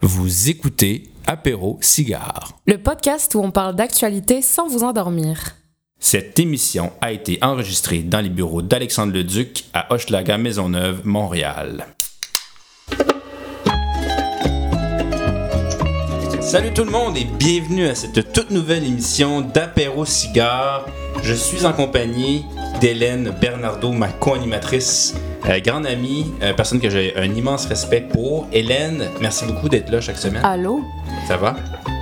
[0.00, 2.52] Vous écoutez Apéro Cigare.
[2.68, 5.56] Le podcast où on parle d'actualité sans vous endormir.
[5.98, 11.88] Cette émission a été enregistrée dans les bureaux d'Alexandre Leduc à Hochelaga Maisonneuve, Montréal.
[16.40, 20.86] Salut tout le monde et bienvenue à cette toute nouvelle émission d'Apéro Cigare.
[21.24, 22.44] Je suis en compagnie
[22.80, 25.14] d'Hélène Bernardo, ma co-animatrice,
[25.48, 28.46] euh, grande amie, euh, personne que j'ai un immense respect pour.
[28.52, 30.44] Hélène, merci beaucoup d'être là chaque semaine.
[30.44, 30.82] Allô?
[31.26, 31.56] Ça va?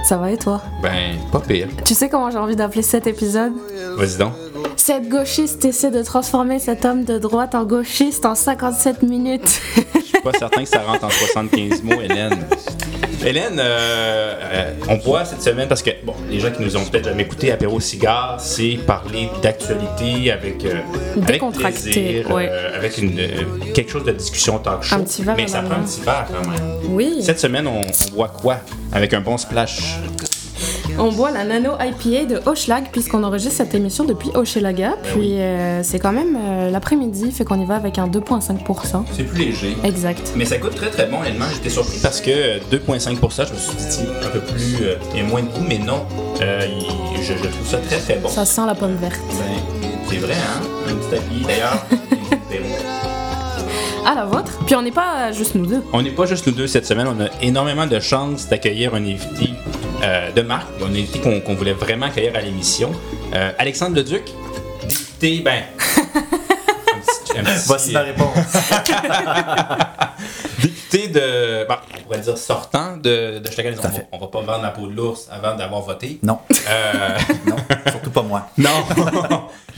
[0.05, 0.61] Ça va et toi?
[0.83, 1.69] Ben, pas pire.
[1.85, 3.53] Tu sais comment j'ai envie d'appeler cet épisode?
[3.97, 4.33] Vas-y donc.
[4.77, 9.61] Cette gauchiste essaie de transformer cet homme de droite en gauchiste en 57 minutes.
[9.95, 12.47] Je suis pas certain que ça rentre en 75 mots, Hélène.
[13.25, 16.85] Hélène, euh, euh, on voit cette semaine, parce que, bon, les gens qui nous ont
[16.85, 20.75] peut-être jamais écouté Apéro Cigare, c'est parler d'actualité avec, euh,
[21.17, 22.49] avec Décontracté, plaisir, ouais.
[22.51, 23.17] euh, avec une,
[23.73, 24.97] quelque chose de discussion talk show.
[24.97, 26.61] Un petit verre Mais ça prend un petit verre quand même.
[26.91, 27.17] Oui.
[27.23, 28.59] Cette semaine, on, on boit quoi?
[28.93, 29.99] Avec un bon splash?
[30.99, 34.95] On boit la Nano IPA de Hochelag puisqu'on enregistre cette émission depuis Hochelaga.
[35.03, 39.05] Puis euh, c'est quand même euh, l'après-midi, fait qu'on y va avec un 2,5%.
[39.13, 39.77] C'est plus léger.
[39.85, 40.33] Exact.
[40.37, 41.47] Mais ça coûte très très bon, honnêtement.
[41.53, 44.77] J'étais surpris parce que euh, 2,5 pour ça, je me suis dit, un peu plus.
[44.83, 46.05] euh, il y a moins de goût, mais non.
[46.41, 46.61] Euh,
[47.17, 48.29] je, je trouve ça très très bon.
[48.29, 49.21] Ça sent la pomme verte.
[49.29, 50.63] Ben, c'est vrai, hein?
[50.89, 51.45] Un petit tapis.
[51.47, 51.85] D'ailleurs,
[54.07, 54.53] À la vôtre.
[54.65, 55.83] Puis on n'est pas juste nous deux.
[55.93, 57.09] on n'est pas juste nous deux cette semaine.
[57.09, 59.51] On a énormément de chance d'accueillir un invité
[60.03, 60.69] euh, de marque.
[60.83, 62.93] Un invité qu'on qu'on voulait vraiment accueillir à l'émission.
[63.35, 64.23] Euh, Alexandre Leduc,
[64.89, 65.63] député, ben.
[66.15, 66.21] un
[67.01, 68.37] petit- un petit- Voici ma réponse.
[70.63, 71.67] député de.
[71.69, 73.73] Bon, on pourrait dire sortant de, de Chacun.
[73.73, 76.19] à On, on va pas vendre la peau de l'ours avant d'avoir voté.
[76.23, 76.39] Non,
[76.69, 77.57] Euh, non,
[77.91, 78.49] surtout pas moi.
[78.59, 78.71] non!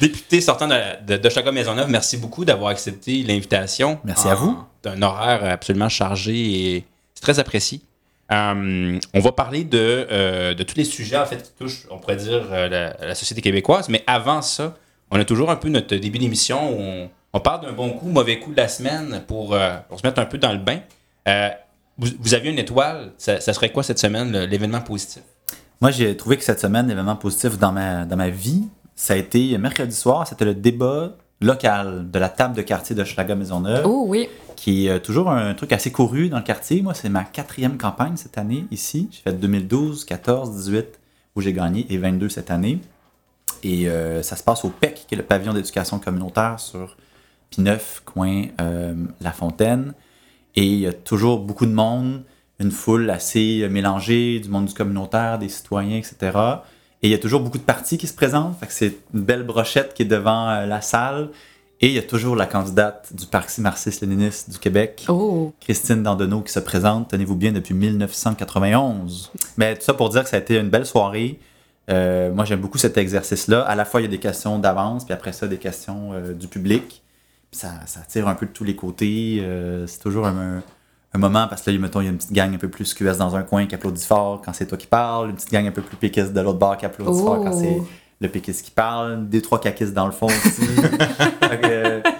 [0.01, 0.75] député sortant de,
[1.07, 3.99] de, de Maisonneuve, merci beaucoup d'avoir accepté l'invitation.
[4.05, 4.59] Merci à vous.
[4.83, 6.35] D'un horaire absolument chargé
[6.77, 7.81] et c'est très apprécié.
[8.31, 12.93] Euh, on va parler de, euh, tous les sujets qui touchent, on pourrait dire, euh,
[13.01, 13.89] la, société québécoise.
[13.89, 14.75] Mais avant ça,
[15.11, 18.39] on a toujours un peu notre début d'émission où on, parle d'un bon coup, mauvais
[18.39, 19.57] coup de la semaine pour,
[19.89, 20.81] pour se mettre un peu dans le bain.
[21.97, 25.23] Vous, aviez une étoile, ça, serait quoi cette semaine, l'événement positif?
[25.81, 29.17] Moi, j'ai trouvé que cette semaine, l'événement positif dans ma, dans ma vie, ça a
[29.17, 33.83] été mercredi soir, c'était le débat local de la table de quartier de Schlager Maisonneuve,
[33.87, 34.29] Oh oui.
[34.57, 36.83] qui est euh, toujours un truc assez couru dans le quartier.
[36.83, 39.09] Moi, c'est ma quatrième campagne cette année ici.
[39.13, 40.99] J'ai fait 2012, 14, 18
[41.37, 42.81] où j'ai gagné et 22 cette année.
[43.63, 46.97] Et euh, ça se passe au PEC, qui est le pavillon d'éducation communautaire sur
[47.51, 49.95] Pineuf, coin euh, La Fontaine.
[50.57, 52.23] Et il y a toujours beaucoup de monde,
[52.59, 56.37] une foule assez mélangée, du monde du communautaire, des citoyens, etc.
[57.03, 58.57] Et il y a toujours beaucoup de partis qui se présentent.
[58.69, 61.31] C'est une belle brochette qui est devant euh, la salle.
[61.81, 65.53] Et il y a toujours la candidate du Parti marxiste-léniniste du Québec, Oh.
[65.61, 69.31] Christine Dandonneau, qui se présente, tenez-vous bien, depuis 1991.
[69.57, 71.39] Mais tout ça pour dire que ça a été une belle soirée.
[71.89, 73.63] Euh, moi, j'aime beaucoup cet exercice-là.
[73.63, 76.33] À la fois, il y a des questions d'avance, puis après ça, des questions euh,
[76.33, 77.03] du public.
[77.51, 79.39] Puis ça, ça tire un peu de tous les côtés.
[79.41, 80.63] Euh, c'est toujours un,
[81.15, 82.93] un moment, parce que là, mettons, il y a une petite gang un peu plus
[82.95, 85.67] QS dans un coin qui applaudit fort quand c'est toi qui parles, une petite gang
[85.67, 87.83] un peu plus péquiste de l'autre bord qui applaudit fort quand c'est
[88.21, 90.63] le péquiste qui parle, des trois caquistes dans le fond aussi.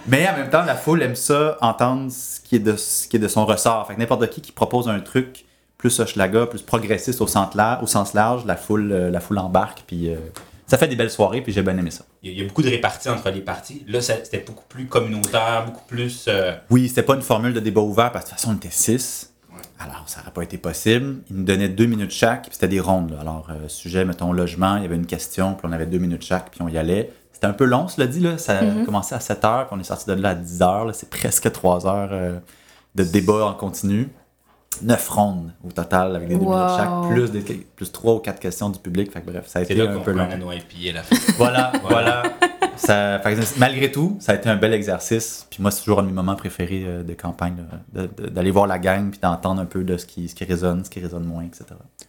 [0.07, 3.17] Mais en même temps, la foule aime ça, entendre ce qui est de, ce qui
[3.17, 3.85] est de son ressort.
[3.87, 5.45] Fait que n'importe qui qui propose un truc
[5.77, 9.37] plus Hochelaga, plus progressiste au sens, la- au sens large, la foule, euh, la foule
[9.39, 9.83] embarque.
[9.87, 10.17] Puis euh,
[10.69, 12.05] ça fait des belles soirées, puis j'ai bien aimé ça.
[12.21, 13.83] Il y, a, beaucoup de réparties entre les partis.
[13.87, 16.25] Là, c'était beaucoup plus communautaire, beaucoup plus.
[16.27, 18.57] euh, Oui, c'était pas une formule de débat ouvert parce que de toute façon, on
[18.57, 19.33] était six.
[19.79, 21.17] Alors, ça n'aurait pas été possible.
[21.29, 23.11] Ils nous donnaient deux minutes chaque, puis c'était des rondes.
[23.11, 23.21] là.
[23.21, 26.23] Alors, euh, sujet, mettons, logement, il y avait une question, puis on avait deux minutes
[26.23, 27.11] chaque, puis on y allait.
[27.33, 28.19] C'était un peu long, cela dit.
[28.19, 28.37] Là.
[28.37, 30.85] Ça a commencé à 7 heures, puis on est sorti de là à 10 heures.
[30.85, 30.93] là.
[30.93, 32.37] C'est presque 3 heures euh,
[32.95, 34.09] de débat en continu.
[34.83, 36.55] Neuf rondes au total, avec des deux Wow.
[36.55, 37.41] minutes chaque, plus, des,
[37.75, 39.11] plus trois ou quatre questions du public.
[39.11, 40.23] Fait que bref, ça a C'est été là un qu'on peu long.
[40.23, 40.27] à
[40.93, 41.15] la fin.
[41.37, 42.23] Voilà, voilà.
[42.75, 45.45] Ça, fait que malgré tout, ça a été un bel exercice.
[45.49, 47.57] Puis moi, c'est toujours un de mes moments préférés euh, de campagne,
[47.93, 50.89] d'aller voir la gang puis d'entendre un peu de ce qui, ce qui résonne, ce
[50.89, 51.65] qui résonne moins, etc.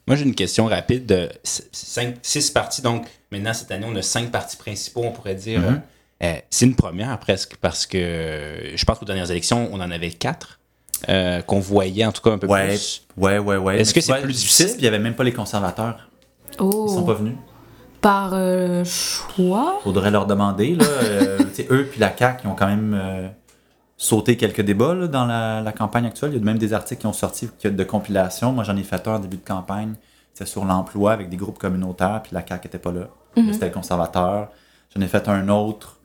[0.06, 2.82] Moi, j'ai une question rapide de c- cinq, six parties.
[2.82, 5.61] Donc, maintenant, cette année, on a cinq partis principaux, on pourrait dire.
[5.61, 5.81] Mhm.
[6.23, 7.99] Euh, c'est une première presque parce que
[8.75, 10.59] je pense qu'aux dernières élections, on en avait quatre
[11.08, 13.06] euh, qu'on voyait en tout cas un peu Ouais, plus.
[13.17, 13.81] ouais, ouais, ouais.
[13.81, 14.67] Est-ce que c'est plus difficile?
[14.67, 16.08] puis Il n'y avait même pas les conservateurs.
[16.58, 16.87] Oh.
[16.88, 17.35] Ils sont pas venus.
[18.00, 19.79] Par euh, choix?
[19.82, 20.75] Faudrait leur demander.
[20.75, 21.38] Là, euh,
[21.70, 23.29] eux puis la CAQ, ils ont quand même euh,
[23.97, 26.31] sauté quelques débats là, dans la, la campagne actuelle.
[26.32, 28.52] Il y a même des articles qui ont sorti qui- de compilation.
[28.52, 29.94] Moi, j'en ai fait un en début de campagne.
[30.32, 33.08] C'était sur l'emploi avec des groupes communautaires, puis la CAQ n'était pas là.
[33.37, 33.52] Mhm.
[33.52, 34.49] C'était les conservateurs.
[34.97, 35.97] J'en ai fait un autre.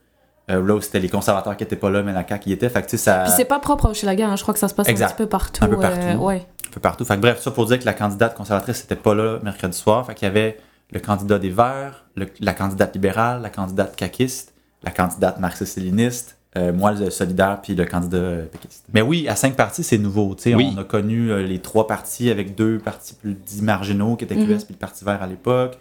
[0.50, 2.70] Euh, là où c'était les conservateurs qui n'étaient pas là, mais la CAQ y était.
[2.70, 3.24] Fait que, tu sais, ça...
[3.24, 4.36] Puis c'est pas propre au Hochelaga, hein.
[4.36, 5.06] je crois que ça se passe Exact.
[5.06, 5.64] un petit peu partout.
[5.64, 6.00] Un peu partout.
[6.02, 6.46] euh, ouais.
[6.72, 7.06] peu partout.
[7.06, 10.06] Fait que bref, ça pour dire que la candidate conservatrice n'était pas là mercredi soir.
[10.06, 10.58] Fait qu'il y avait
[10.92, 14.54] le candidat des Verts, le- la candidate libérale, la candidate caquiste,
[14.84, 18.86] la candidate marxiste-léniniste, euh, moi le solidaire, puis le candidat euh, péquiste.
[18.94, 20.36] Mais oui, à cinq partis, c'est nouveau.
[20.36, 20.56] tu sais.
[20.56, 20.72] Oui.
[20.76, 24.36] On a connu euh, les trois partis avec deux partis plus dits marginaux qui étaient
[24.36, 24.58] QS Mhm.
[24.60, 25.78] puis le Parti vert à l'époque.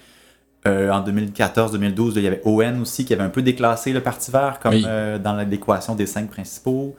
[0.66, 4.30] Euh, en 2014-2012, il y avait ON aussi qui avait un peu déclassé le Parti
[4.30, 4.84] vert comme Oui.
[4.86, 6.96] euh, dans l'équation des cinq principaux.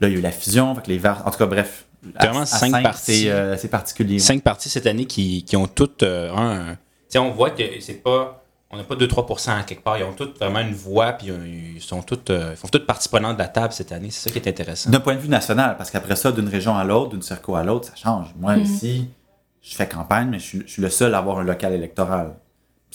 [0.00, 1.22] Là, il y a eu la fusion, fait que les verts.
[1.26, 1.86] En tout cas, bref.
[2.02, 3.22] C'est vraiment cinq cinq, partis.
[3.22, 4.18] C'est euh, c'est particulier.
[4.18, 6.76] Cinq parties cette année qui, qui ont toutes euh, un.
[7.16, 8.40] On voit que c'est pas.
[8.70, 9.96] On n'a pas 2-3% à quelque part.
[9.98, 11.28] Ils ont toutes vraiment une voix, puis
[11.76, 14.10] ils sont toutes, euh, ils font toutes partie prenante de la table cette année.
[14.10, 14.90] C'est ça qui est intéressant.
[14.90, 17.62] D'un point de vue national, parce qu'après ça, d'une région à l'autre, d'une circo à
[17.62, 18.34] l'autre, ça change.
[18.36, 18.62] Moi, Mhm.
[18.64, 19.08] ici,
[19.62, 22.34] je fais campagne, mais je suis, je suis le seul à avoir un local électoral.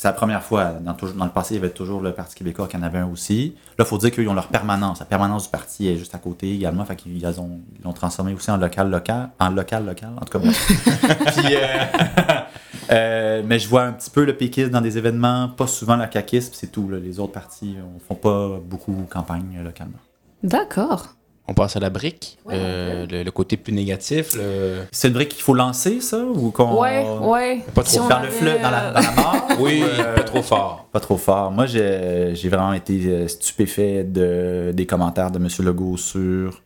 [0.01, 0.75] C'est la première fois.
[0.79, 3.55] Dans, le passé, il y avait toujours le Parti québécois qui en avait un aussi.
[3.77, 5.01] Là, il faut dire qu'ils ont leur permanence.
[5.01, 6.85] La permanence du parti est juste à côté également.
[6.85, 9.31] Fait qu'ils ils ont- ils l'ont transformé aussi en local local.
[9.41, 10.47] En local local, en tout cas.
[11.35, 11.85] Puis, euh,
[12.91, 16.07] euh, mais je vois un petit peu le péquisme dans des événements, pas souvent la
[16.07, 16.87] caquisme, c'est tout.
[16.87, 16.97] là.
[16.97, 19.99] Les autres partis ne font pas beaucoup campagne localement.
[20.43, 21.07] D'accord.
[21.49, 22.37] On passe à la brique.
[22.51, 24.35] Euh, le, le côté plus négatif.
[24.35, 24.83] Le...
[24.91, 26.79] C'est une brique qu'il faut lancer, ça Ou qu'on.
[26.79, 27.63] Ouais, ouais.
[27.73, 29.85] Pas trop Si on Dans le fleuve, dans la, euh, dans la mort Oui, ou,
[29.85, 30.87] euh, pas trop fort.
[30.91, 31.49] Pas trop fort.
[31.49, 35.47] Moi, j'ai j'ai vraiment été stupéfait de, des commentaires de M.
[35.65, 36.61] Legault sur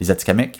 [0.00, 0.58] les Atikamekw,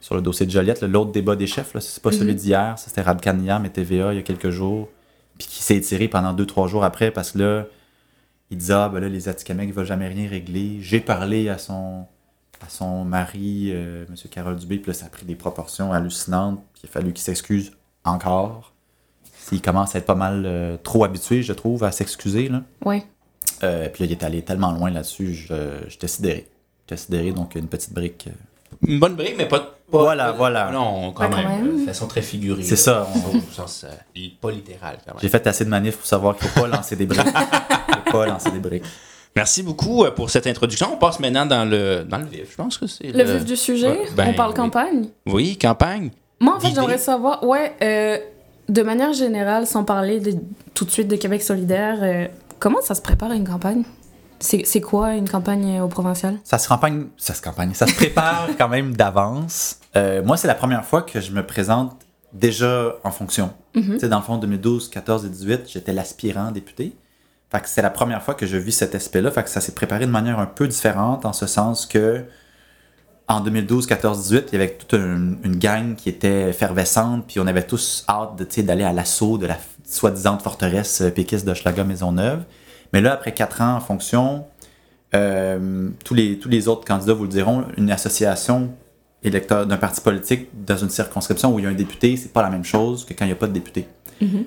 [0.00, 1.74] sur le dossier de Joliette, là, l'autre débat des chefs.
[1.74, 4.50] là, C'est pas celui d'hier, ça, c'était Radcan hier, mais TVA il y a quelques
[4.50, 4.88] jours.
[5.36, 7.66] Puis qui s'est étiré pendant deux, trois jours après parce que là,
[8.50, 10.78] il disait Ah, ben là, les Atikamekw ne veulent jamais rien régler.
[10.80, 12.06] J'ai parlé à son,
[12.64, 14.14] à son mari, euh, M.
[14.30, 16.60] Carole Dubé, puis là, ça a pris des proportions hallucinantes.
[16.74, 17.72] Puis il a fallu qu'il s'excuse
[18.04, 18.72] encore.
[19.52, 22.48] Il commence à être pas mal euh, trop habitué, je trouve, à s'excuser.
[22.48, 22.62] là.
[22.84, 23.04] Ouais.
[23.62, 26.48] Euh, puis là, il est allé tellement loin là-dessus, je- j'étais sidéré.
[26.86, 28.26] J'étais sidéré, donc une petite brique.
[28.28, 29.60] euh, Une bonne brique, mais pas.
[29.60, 30.70] pas- Voilà, pas- voilà.
[30.70, 31.80] Non, quand Ouais, quand même.
[31.80, 32.62] De façon très figurée.
[32.62, 35.20] C'est ça, on- Au sens, euh, pas littéral, quand même.
[35.22, 37.20] J'ai fait assez de manifs pour savoir qu'il faut pas lancer des briques.
[38.06, 38.84] faut pas lancer des briques.
[39.38, 40.88] Merci beaucoup euh, pour cette introduction.
[40.92, 42.50] On passe maintenant dans le, dans le vif.
[42.50, 43.12] Je pense que c'est.
[43.12, 44.56] Le vif du sujet, Ouais, ben, on parle oui.
[44.56, 45.08] campagne?
[45.26, 46.10] Oui, campagne.
[46.40, 48.18] Moi, en fait, j'aimerais savoir, ouais, euh,
[48.68, 50.34] de manière générale, sans parler de-
[50.74, 52.26] tout de suite de Québec solidaire, euh,
[52.58, 53.84] comment ça se prépare une campagne?
[54.40, 56.36] C'est c'est quoi une campagne au provincial?
[56.44, 59.78] Ça se campagne, ça se campagne, ça se prépare quand même d'avance.
[59.96, 61.96] Euh, moi, c'est la première fois que je me présente
[62.32, 63.50] déjà en fonction.
[63.74, 66.96] Tu sais, dans le fond, 2012, 14 et 18, j'étais l'aspirant député.
[67.50, 69.30] Fait que c'est la première fois que je vis cet aspect-là.
[69.30, 72.24] Fait que ça s'est préparé de manière un peu différente, en ce sens que
[73.26, 77.46] en 2012, 14, 18, il y avait toute une, gang qui était effervescente, puis on
[77.46, 82.44] avait tous hâte d'aller à l'assaut de la soi-disant forteresse euh, péquiste de Maisonneuve.
[82.92, 84.46] Mais là, après quatre ans en fonction,
[85.14, 88.70] euh, tous, les, tous les autres candidats vous le diront, une association
[89.22, 92.42] électeur d'un parti politique dans une circonscription où il y a un député, c'est pas
[92.42, 93.86] la même chose que quand il n'y a pas de député.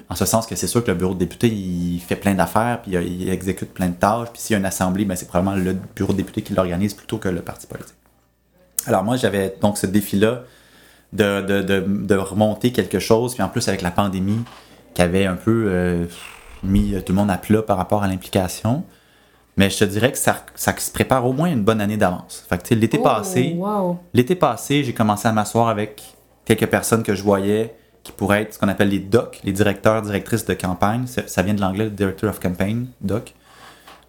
[0.09, 2.81] En ce sens que c'est sûr que le bureau de député, il fait plein d'affaires,
[2.81, 5.27] puis il, il exécute plein de tâches, puis s'il y a une assemblée, ben, c'est
[5.27, 7.95] probablement le bureau de député qui l'organise plutôt que le parti politique.
[8.85, 10.41] Alors moi, j'avais donc ce défi-là
[11.13, 14.39] de, de, de, de remonter quelque chose, puis en plus avec la pandémie
[14.93, 16.05] qui avait un peu euh,
[16.63, 18.83] mis tout le monde à plat par rapport à l'implication.
[19.57, 22.45] Mais je te dirais que ça, ça se prépare au moins une bonne année d'avance.
[22.49, 23.99] Fait que l'été Oh, passé, wow.
[24.13, 26.01] L'été passé, j'ai commencé à m'asseoir avec
[26.45, 30.01] quelques personnes que je voyais qui pourraient être ce qu'on appelle les DOC, les directeurs,
[30.01, 31.05] directrices de campagne.
[31.07, 33.33] Ça, vient de l'anglais, Director of Campaign, DOC,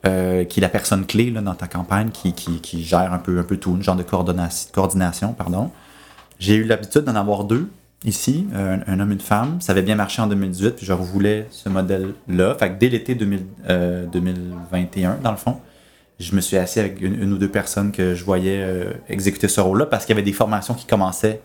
[0.06, 3.56] euh, qui est la personne clé dans ta campagne, qui, gère un peu, un peu
[3.56, 5.32] tout, une genre de coordination.
[5.32, 5.70] pardon.
[6.38, 7.68] J'ai eu l'habitude d'en avoir deux
[8.04, 9.60] ici, un, un homme et une femme.
[9.60, 12.56] Ça avait bien marché en 2018, puis je revoulais ce modèle-là.
[12.58, 15.60] Fait que dès l'été 2000, euh, 2021, dans le fond,
[16.18, 19.60] je me suis assis avec une, ou deux personnes que je voyais euh, exécuter ce
[19.60, 21.40] rôle-là parce qu'il y avait des formations qui commençaient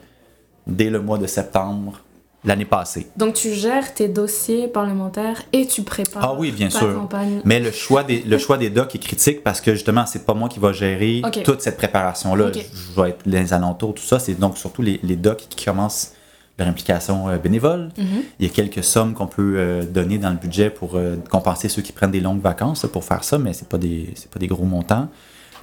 [0.65, 2.01] dès le mois de septembre
[2.46, 3.08] l'année passée.
[3.17, 6.94] Donc, tu gères tes dossiers parlementaires et tu prépares Ah oui, bien ta sûr.
[6.96, 7.41] campagne.
[7.46, 10.34] Mais le choix des, le choix des docs est critique parce que justement, c'est pas
[10.34, 12.48] moi qui va gérer toute cette préparation-là.
[12.48, 12.53] Ok.
[12.56, 14.20] Je, je vais être les alentours, tout ça.
[14.20, 16.13] C'est donc surtout les, les docs qui commencent
[16.60, 17.89] leur implication euh, bénévole.
[17.98, 18.06] Mhm.
[18.39, 21.70] Il y a quelques sommes qu'on peut euh, donner dans le budget pour euh, compenser
[21.70, 24.29] ceux qui prennent des longues vacances là, pour faire ça, mais c'est pas des c'est
[24.32, 25.08] pas des gros montants.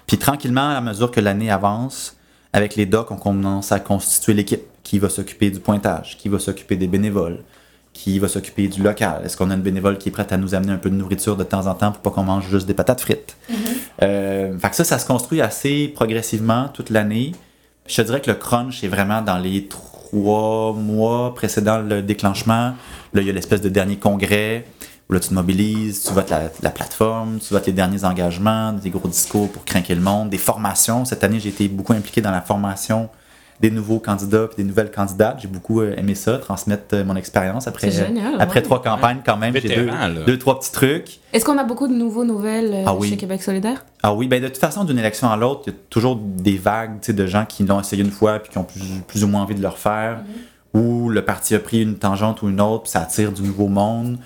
[0.07, 2.17] Puis tranquillement, à mesure que l'année avance,
[2.55, 6.39] avec les docs, on commence à constituer l'équipe qui va s'occuper du pointage, qui va
[6.39, 7.41] s'occuper des bénévoles,
[7.93, 9.23] qui va s'occuper du local.
[9.25, 11.37] Est-ce qu'on a une bénévole qui est prête à nous amener un peu de nourriture
[11.37, 13.37] de temps en temps pour pas qu'on mange juste des patates frites?
[14.03, 17.33] Euh, fait que ça, ça se construit assez progressivement toute l'année.
[17.89, 22.75] Je te dirais que le crunch est vraiment dans les trois mois précédant le déclenchement.
[23.15, 24.65] Là, il y a l'espèce de dernier congrès
[25.09, 28.73] où là, tu te mobilises, tu votes la, la plateforme, tu votes les derniers engagements,
[28.73, 31.05] des gros discours pour craquer le monde, des formations.
[31.05, 33.09] Cette année, j'ai été beaucoup impliqué dans la formation
[33.61, 35.39] des nouveaux candidats et des nouvelles candidates.
[35.41, 38.63] J'ai beaucoup euh, aimé ça, transmettre euh, mon expérience après, génial, après ouais.
[38.63, 39.55] trois campagnes quand même.
[39.55, 39.91] J'ai deux,
[40.27, 41.21] deux, trois petits trucs.
[41.33, 43.11] Est-ce qu'on a beaucoup de nouveaux nouvelles euh, Ah oui.
[43.11, 43.85] chez Québec solidaire?
[44.03, 46.57] Ah oui, ben de toute façon, d'une élection à l'autre, il y a toujours des
[46.57, 49.43] vagues de gens qui l'ont essayé une fois puis qui ont plus, plus ou moins
[49.43, 50.19] envie de le refaire.
[50.75, 53.69] Ou le parti a pris une tangente ou une autre, puis ça attire du nouveau
[53.69, 54.19] monde.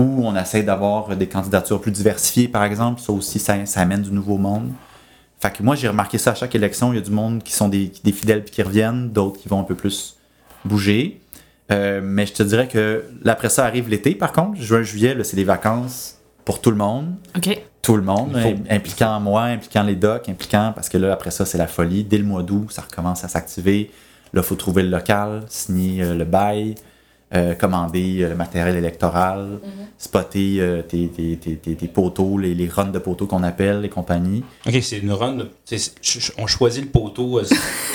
[0.00, 3.00] Ou on essaie d'avoir des candidatures plus diversifiées, par exemple.
[3.00, 4.70] Ça aussi, ça, ça amène du nouveau monde.
[5.38, 6.92] Fait que moi, j'ai remarqué ça à chaque élection.
[6.92, 9.48] Il y a du monde qui sont des, des fidèles puis qui reviennent, d'autres qui
[9.48, 10.16] vont un peu plus
[10.64, 11.20] bouger.
[11.70, 14.60] Euh, mais je te dirais que après ça arrive l'été, par contre.
[14.60, 17.60] Juin, juillet, là, c'est des vacances pour tout le monde OK.
[17.82, 18.54] tout le monde, faut.
[18.70, 22.04] impliquant moi, impliquant les docs, impliquant, parce que là, après ça, c'est la folie.
[22.04, 23.90] Dès le mois d'août, ça recommence à s'activer.
[24.32, 26.74] Là, il faut trouver le local, signer euh, le bail,
[27.32, 29.60] euh, commander euh, le matériel électoral,
[29.98, 33.80] spotter euh, tes, tes, tes, tes- tes poteaux, les, les runs de poteaux qu'on appelle,
[33.82, 34.42] les compagnies.
[34.66, 35.38] Ok, c'est une run.
[36.38, 37.44] on choisit le poteau euh,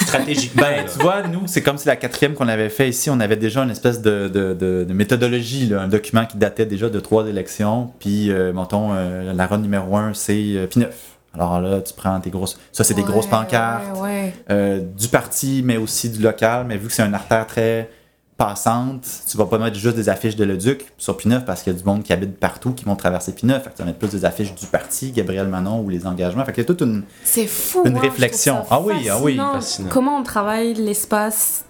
[0.01, 0.61] stratégiquement.
[0.61, 3.35] Ben, tu vois, nous, c'est comme si la quatrième qu'on avait fait ici, on avait
[3.35, 6.99] déjà une espèce de, de, de- de méthodologie, là, un document qui datait déjà de
[6.99, 7.91] trois élections.
[7.99, 10.87] Puis, euh, mettons, euh, la run numéro un, c'est euh, P9.
[11.33, 12.57] Alors là, tu prends tes grosses.
[12.71, 13.83] Ça, c'est des grosses pancartes.
[13.97, 14.33] Ouais, ouais.
[14.49, 16.65] euh, du parti, mais aussi du local.
[16.67, 17.89] Mais vu que c'est une artère très
[18.37, 21.75] passante, tu vas pas mettre juste des affiches de Leduc sur P9 parce qu'il y
[21.75, 23.61] a du monde qui habite partout qui vont traverser P9.
[23.61, 26.43] Fait que tu vas mettre plus des affiches du parti, Gabriel Manon ou les engagements.
[26.43, 27.03] Fait qu'il y a toute une.
[27.23, 27.83] C'est fou.
[27.85, 28.57] Une je réflexion.
[28.69, 29.89] Ah oui, ah oui, fascinant.
[29.89, 31.63] Comment on travaille l'espace,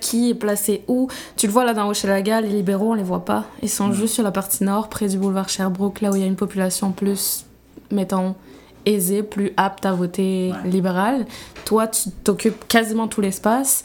[0.00, 1.08] qui est placé où.
[1.36, 3.44] Tu le vois là dans Hochelaga, les libéraux, on les voit pas.
[3.62, 6.24] Ils sont juste sur la partie nord, près du boulevard Sherbrooke, là où il y
[6.24, 7.46] a une population plus,
[7.90, 8.36] mettons,
[8.86, 10.70] aisée, plus apte à voter Ouais.
[10.70, 11.26] libéral.
[11.64, 13.82] Toi, tu t'occupes quasiment tout l'espace.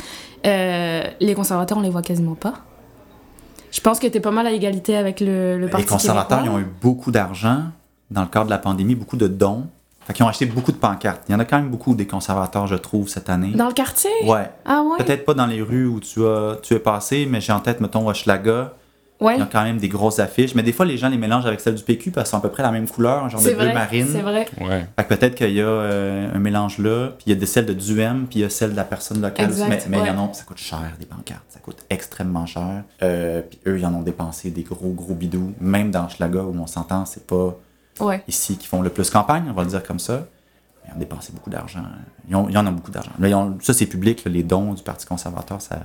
[0.47, 2.53] Euh, les conservateurs, on les voit quasiment pas.
[3.71, 6.49] Je pense que t'es pas mal à égalité avec le, le parti les conservateurs, ils
[6.49, 7.63] ont eu beaucoup d'argent
[8.09, 9.67] dans le cadre de la pandémie, beaucoup de dons.
[10.05, 11.23] Fait qu'ils ont acheté beaucoup de pancartes.
[11.27, 13.51] Il y en a quand même beaucoup des conservateurs, je trouve, cette année.
[13.53, 14.09] Dans le quartier?
[14.23, 14.49] Ouais.
[14.65, 15.03] Ah ouais?
[15.03, 17.81] Peut-être pas dans les rues où tu, as, tu es passé, mais j'ai en tête,
[17.81, 18.73] mettons, Hochelaga.
[19.19, 19.35] Ouais.
[19.35, 20.53] Il y a quand même des grosses affiches.
[20.53, 22.47] Mais des fois, les gens les mélangent avec celles du PQ parce qu'elles sont à
[22.47, 24.07] peu près la même couleur, un genre de bleu marine.
[24.11, 24.45] c'est vrai.
[24.61, 24.85] Ouais.
[24.95, 27.47] Fait que peut-être qu'il y a euh, un mélange là, puis il y a des
[27.47, 29.47] celles de Duhem, puis il y a celles de la personne locale.
[29.47, 30.17] Exact, mais mais il y ouais.
[30.17, 31.41] en a, ça coûte cher, des pancartes.
[31.49, 32.83] Ça coûte extrêmement cher.
[33.01, 35.53] Euh, puis eux, ils en ont dépensé des gros, gros bidous.
[35.59, 37.55] Même dans Schlaga, où on s'entend, c'est pas
[37.99, 38.23] Ouais.
[38.27, 40.27] ici qui font le plus campagne, on va le dire comme ça.
[40.87, 41.81] Ils ont dépensé beaucoup d'argent.
[42.29, 43.09] Ils, ont- ils en ont beaucoup d'argent.
[43.17, 45.79] Mais ils ont- ça, c'est public, là, les dons du Parti conservateur, ça,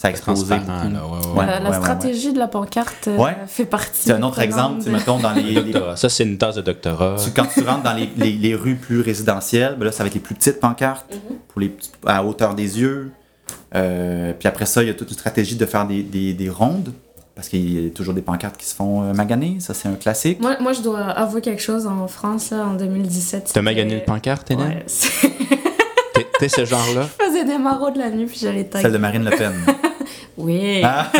[0.00, 0.94] ça a explosé Transparent, beaucoup.
[0.94, 1.38] là, ouais, ouais.
[1.40, 3.36] Ouais, la, la ouais, ouais, stratégie de la pancarte euh, Ouais.
[3.46, 4.00] fait partie.
[4.04, 5.96] C'est un autre exemple, tu sais, mettons, dans les- les, Doctorat.
[5.96, 7.16] Ça, c'est une tasse de doctorat.
[7.22, 10.06] Tu- quand tu rentres dans les, les- les rues plus résidentielles, ben là, ça va
[10.06, 11.12] être les plus petites pancartes,
[11.48, 11.76] pour les,
[12.06, 13.10] à hauteur des yeux.
[13.74, 16.48] Euh, puis après ça, il y a toute une stratégie de faire des, des- des
[16.48, 16.92] rondes,
[17.34, 19.94] parce qu'il y a toujours des pancartes qui se font euh, maganer, ça c'est un
[19.96, 20.40] classique.
[20.40, 23.50] Moi, moi, je dois avouer quelque chose en France, là, en 2017.
[23.52, 24.66] T'as magané le pancarte, Hélène?
[24.66, 24.84] Ouais,
[26.38, 27.02] T'es ce genre-là?
[27.20, 28.82] je faisais des maraudes la nuit, puis j'allais taguer.
[28.82, 29.52] Celle de Marine Le Pen.
[30.40, 30.80] Oui.
[30.84, 31.10] Ah,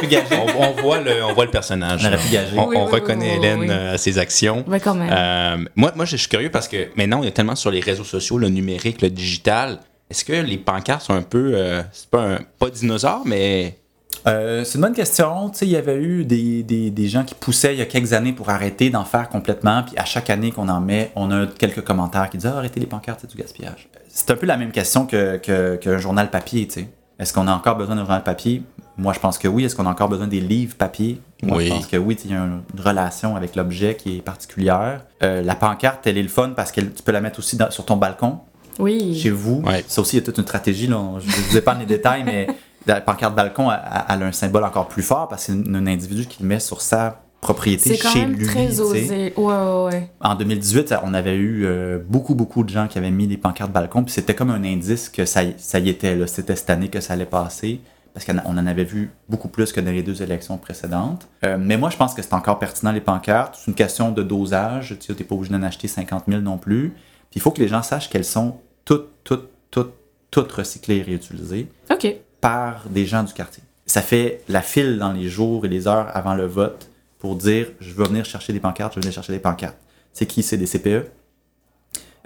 [0.00, 2.00] tu vois, on voit le, on voit le personnage.
[2.04, 2.58] On aurait pu gager.
[2.58, 3.66] On, Oui, on oui, reconnaît oui, Hélène oui.
[3.70, 4.64] euh, à ses actions.
[4.68, 5.10] Ouais, quand même.
[5.12, 8.04] Euh, moi, moi, je suis curieux parce que maintenant, on est tellement sur les réseaux
[8.04, 9.78] sociaux, le numérique, le digital.
[10.10, 11.52] Est-ce que les pancartes sont un peu.
[11.54, 12.38] euh, c'est pas un.
[12.58, 13.78] Pas dinosaure, mais.
[14.26, 15.50] Euh, c'est une bonne question.
[15.50, 17.86] Tu sais, il y avait eu des, des- des gens qui poussaient il y a
[17.86, 19.82] quelques années pour arrêter d'en faire complètement.
[19.82, 22.80] Puis à chaque année qu'on en met, on a quelques commentaires qui disent ah, arrêtez
[22.80, 23.88] les pancartes, c'est du gaspillage.
[24.08, 26.66] C'est un peu la même question que, que- qu'un journal papier.
[26.68, 26.88] tu sais.
[27.18, 28.62] Est-ce qu'on a encore besoin d'un journal papier?
[28.96, 29.64] Moi, je pense que oui.
[29.64, 31.20] Est-ce qu'on a encore besoin des livres papier?
[31.42, 31.66] Moi, Oui.
[31.66, 32.16] je pense que oui.
[32.24, 35.04] Il y a une relation avec l'objet qui est particulière.
[35.22, 37.70] Euh, la pancarte, elle est le fun parce que tu peux la mettre aussi dans-
[37.70, 38.38] sur ton balcon
[38.78, 39.16] oui.
[39.18, 39.62] chez vous.
[39.64, 39.84] Ouais.
[39.88, 40.86] Ça aussi, il y a toute une stratégie.
[40.86, 40.98] Là.
[41.20, 42.46] Je ne vous épargne les détails, mais
[42.86, 46.26] la pancarte balcon elle a un symbole encore plus fort parce que c'est un individu
[46.26, 48.46] qui le met sur sa propriété C'est quand chez même lui.
[48.46, 49.32] très osé.
[49.36, 50.10] Ouais, ouais, ouais.
[50.20, 53.36] En 2018, ça- on avait eu euh, beaucoup, beaucoup de gens qui avaient mis des
[53.36, 56.26] pancartes balcon, puis c'était comme un indice que ça, y- ça y était.
[56.26, 57.80] C'était cette année que ça allait passer,
[58.12, 61.28] parce qu'on en avait vu beaucoup plus que dans les deux élections précédentes.
[61.44, 63.56] Euh, mais moi, je pense que c'est encore pertinent, les pancartes.
[63.58, 64.96] C'est une question de dosage.
[65.00, 66.90] Tu n'es pas obligé d'en acheter 50 000 non plus.
[67.30, 69.92] Puis il faut que les gens sachent qu'elles sont toutes, toutes, toutes,
[70.30, 72.14] toutes recyclées et réutilisées Ok.
[72.40, 73.62] par des gens du quartier.
[73.86, 76.88] Ça fait la file dans les jours et les heures avant le vote
[77.24, 79.78] pour dire je veux venir chercher des pancartes, je veux venir chercher des pancartes.
[80.12, 80.42] C'est qui?
[80.42, 81.10] C'est des CPE,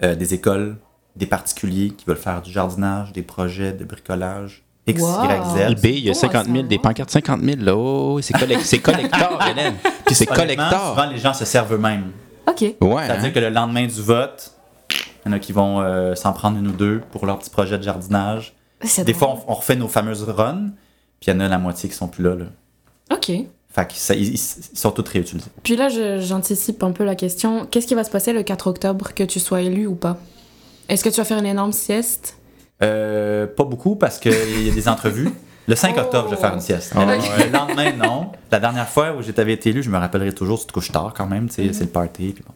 [0.03, 0.75] euh, des écoles,
[1.15, 5.23] des particuliers qui veulent faire du jardinage, des projets de bricolage, X, Wow.
[5.23, 5.71] Y, Z.
[5.71, 7.61] eBay, il y a Oh, 50 000, ça des pancartes 50 000.
[7.61, 9.75] Là, oh, oh, c'est collec- c'est collector, Hélène.
[10.05, 10.89] Puis c'est collector.
[10.89, 12.11] Souvent, les gens se servent eux-mêmes.
[12.45, 12.59] Ok.
[12.61, 12.75] Ouais.
[13.05, 13.31] C'est-à-dire hein?
[13.31, 14.51] que le lendemain du vote,
[15.25, 17.49] il y en a qui vont euh, s'en prendre une ou deux pour leur petit
[17.49, 18.53] projet de jardinage.
[18.81, 19.15] Des drôle.
[19.15, 20.71] fois, on, on refait nos fameuses runs,
[21.21, 22.35] puis il y en a la moitié qui sont plus là.
[22.35, 22.45] là.
[23.15, 23.31] Ok.
[23.71, 25.47] Fait qu'ils ils, ils sont toutes réutilisés.
[25.63, 27.65] Puis là, j'anticipe un peu la question.
[27.69, 30.17] Qu'est-ce qui va se passer le 4 octobre, que tu sois élu ou pas?
[30.87, 32.35] Est-ce que tu vas faire une énorme sieste?
[32.81, 35.29] Euh, pas beaucoup parce qu'il y a des entrevues.
[35.67, 36.01] Le 5 Oh.
[36.01, 36.93] octobre, je vais faire une sieste.
[36.95, 36.99] Oh.
[37.05, 38.31] Mais le- le lendemain, non.
[38.51, 41.13] La dernière fois où j'avais été élu, je me rappellerai toujours, tu te couches tard
[41.15, 41.73] quand même, tu sais, Mhm.
[41.73, 42.31] c'est le party.
[42.33, 42.53] Puis bon,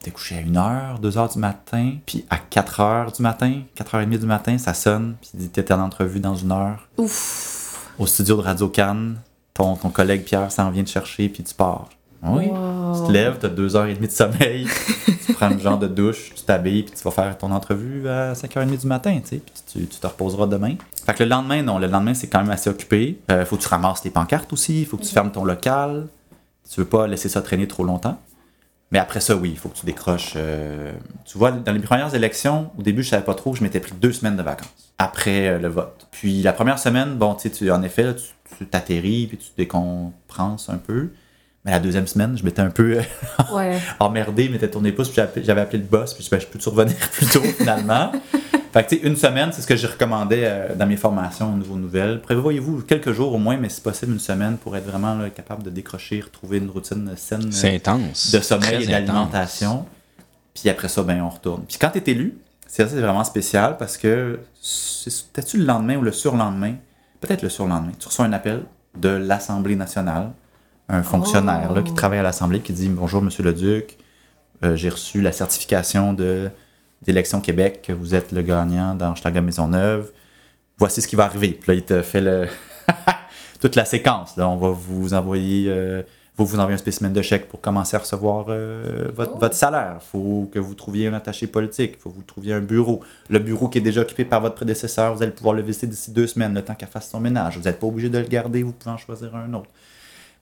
[0.00, 4.56] t'es couché à 1h, 2h du matin, puis à 4h du matin, 4h30 du matin,
[4.56, 7.90] ça sonne, puis t'es en entrevue dans une heure Ouf.
[7.98, 9.18] au studio de Radio Cannes.
[9.54, 11.88] Ton, ton collègue Pierre s'en vient te chercher, puis tu pars.
[12.22, 12.46] Oui.
[12.46, 13.00] Wow.
[13.00, 14.66] Tu te lèves, tu as deux heures et demie de sommeil,
[15.26, 18.32] tu prends une genre de douche, tu t'habilles, puis tu vas faire ton entrevue à
[18.32, 20.74] 5h30 du matin, tu sais, puis tu, tu te reposeras demain.
[21.04, 23.18] Fait que le lendemain, non, le lendemain, c'est quand même assez occupé.
[23.30, 26.06] Euh, faut que tu ramasses tes pancartes aussi, faut que tu fermes ton local.
[26.68, 28.18] Tu veux pas laisser ça traîner trop longtemps.
[28.90, 30.32] Mais après ça, oui, il faut que tu décroches.
[30.36, 30.92] euh,
[31.26, 33.92] Tu vois, dans les premières élections, au début, je savais pas trop, je m'étais pris
[33.92, 36.06] deux semaines de vacances après euh, le vote.
[36.10, 38.24] Puis la première semaine, bon, tu sais, tu- en effet, là, tu
[38.58, 41.10] tu t'atterris, puis tu te décompenses un peu.
[41.64, 42.98] Mais la deuxième semaine, je m'étais un peu
[43.52, 43.78] Ouais.
[43.98, 46.96] emmerdé, m'était tourné pouce, puis j'avais appelé le boss, puis je, ben, je peux-tu revenir
[47.12, 48.12] plus tôt finalement?
[48.72, 51.54] fait que tu sais, une semaine, c'est ce que je recommandais euh, dans mes formations
[51.54, 52.20] au niveau nouvelles.
[52.20, 55.62] Prévoyez-vous quelques jours au moins, mais si possible une semaine pour être vraiment là, capable
[55.62, 58.30] de décrocher, retrouver une routine saine C'est euh, intense.
[58.30, 59.86] de sommeil Très et d'alimentation.
[60.54, 61.62] Puis après ça, ben on retourne.
[61.66, 62.34] Puis quand tu es élu,
[62.66, 66.74] c'est ça, c'est vraiment spécial parce que c'était-tu le lendemain ou le surlendemain?
[67.24, 67.92] Peut-être le surlendemain.
[67.98, 68.64] Tu reçois un appel
[68.98, 70.32] de l'Assemblée nationale,
[70.90, 73.96] un fonctionnaire là, qui travaille à l'Assemblée qui dit Bonjour, Monsieur le Duc,
[74.62, 76.50] euh, j'ai reçu la certification de
[77.00, 80.12] d'Élection Québec, que vous êtes le gagnant dans Hochelaga Maisonneuve.
[80.76, 81.52] Voici ce qui va arriver.
[81.52, 82.46] Puis là, il te fait le
[83.60, 84.36] toute la séquence.
[84.36, 86.02] Là, on va vous envoyer, euh,
[86.36, 89.38] faut vous envoyer un spécimen de chèque pour commencer à recevoir euh, votre, Oh.
[89.38, 89.98] votre salaire.
[90.00, 91.92] Il faut que vous trouviez un attaché politique.
[91.96, 93.00] Il faut que vous trouviez un bureau.
[93.30, 96.10] Le bureau qui est déjà occupé par votre prédécesseur, vous allez pouvoir le visiter d'ici
[96.10, 97.56] deux semaines, le temps qu'elle fasse son ménage.
[97.56, 99.70] Vous n'êtes pas obligé de le garder, vous pouvez en choisir un autre.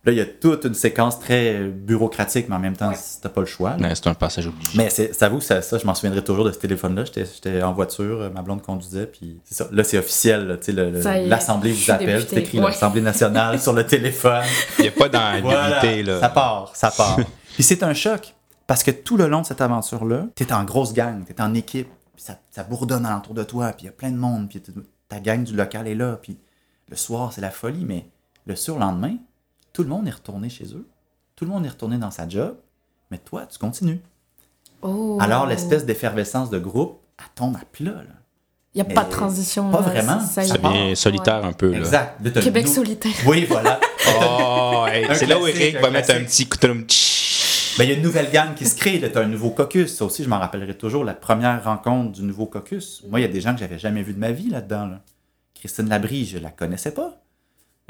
[0.05, 2.97] Là, il y a toute une séquence très bureaucratique, mais en même temps, Ouais.
[3.21, 3.77] t'as pas le choix.
[3.81, 4.71] Ouais, c'est un passage obligé.
[4.77, 7.05] Mais c'est, ça vous, ça, ça, je m'en souviendrai toujours de ce téléphone-là.
[7.05, 9.69] J'étais, j'étais en voiture, euh, ma blonde conduisait, puis c'est ça.
[9.71, 10.59] Là, c'est officiel,
[11.29, 12.67] l'Assemblée vous appelle, c'est écrit Ouais.
[12.67, 14.43] l'Assemblée nationale sur le téléphone.
[14.79, 16.21] Il n'y a pas d'ambiguïté, Voilà, là.
[16.21, 17.17] Ça part, ça part.
[17.55, 18.35] puis c'est un choc,
[18.67, 21.89] parce que tout le long de cette aventure-là, t'es en grosse gang, t'es en équipe,
[22.15, 24.61] puis ça, ça bourdonne alentour de toi, puis il y a plein de monde, puis
[25.09, 26.39] ta gang du local est là, puis
[26.89, 28.07] le soir, c'est la folie, mais
[28.47, 29.15] le surlendemain,
[29.73, 30.87] tout le monde est retourné chez eux,
[31.37, 32.57] tout le monde est retourné dans sa job,
[33.11, 34.01] mais toi, tu continues.
[34.83, 35.19] Oh.
[35.21, 37.93] Alors, l'espèce d'effervescence de groupe, elle tombe à plat.
[37.93, 38.23] Là.
[38.75, 39.71] Il n'y a mais pas de transition.
[39.71, 40.21] pas là, vraiment.
[40.21, 41.79] ça bien solitaire un peu, là.
[41.79, 42.17] Exact.
[42.25, 43.13] Là, Québec solitaire.
[43.27, 43.79] Oui, voilà.
[44.21, 47.77] Oh, hey, c'est là où Eric va mettre un petit coup de tch.
[47.79, 49.01] Ben, il y a une nouvelle gang qui se crée.
[49.01, 49.95] Tu as un nouveau caucus.
[49.95, 51.05] Ça aussi, je m'en rappellerai toujours.
[51.05, 53.03] La première rencontre du nouveau caucus.
[53.09, 54.87] Moi, il y a des gens que j'avais jamais vus de ma vie là-dedans.
[54.87, 55.01] là.
[55.55, 57.22] Christine Labrie, je la connaissais pas.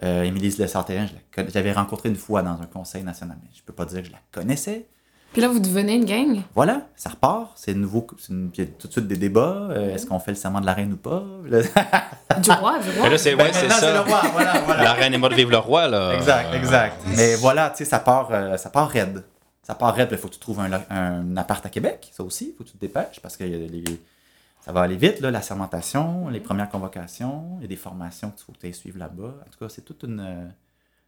[0.02, 3.36] Euh, Émilie Le Sartérin, je l'avais rencontrée une fois dans un conseil national.
[3.42, 4.86] Mais je peux pas dire que je la connaissais.
[5.32, 6.42] Puis là, vous devenez une gang?
[6.54, 7.52] Voilà, ça repart.
[7.54, 8.06] C'est nouveau.
[8.28, 9.68] une- puis Il y a tout de suite des débats.
[9.70, 11.22] Euh, Est-ce qu'on fait le serment de la reine ou pas?
[12.42, 13.02] Du roi, du roi.
[13.04, 14.02] Mais là, c'est Ben, ouais, le ça.
[14.02, 14.22] roi.
[14.32, 14.82] Voilà, voilà.
[14.82, 16.14] La reine est morte, vive le roi, là.
[16.14, 16.96] Exact, Euh, exact.
[17.16, 19.22] Mais voilà, tu sais, ça part, euh, ça part raide.
[19.62, 22.56] Ça part raide, il faut que tu trouves un appart à Québec, ça aussi, il
[22.56, 23.84] faut que tu te dépêches parce que y a les-
[24.62, 28.30] ça va aller vite, là, la sermentation, les premières convocations, il y a des formations
[28.30, 29.34] qu'il faut que tu suivre là-bas.
[29.40, 30.46] En tout cas, c'est toute une, euh,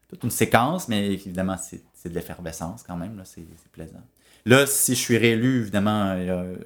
[0.09, 4.03] toute une séquence, mais évidemment, c'est c'est de l'effervescence quand même, là, c'est c'est plaisant.
[4.45, 6.57] Là, si je suis réélu, évidemment, euh,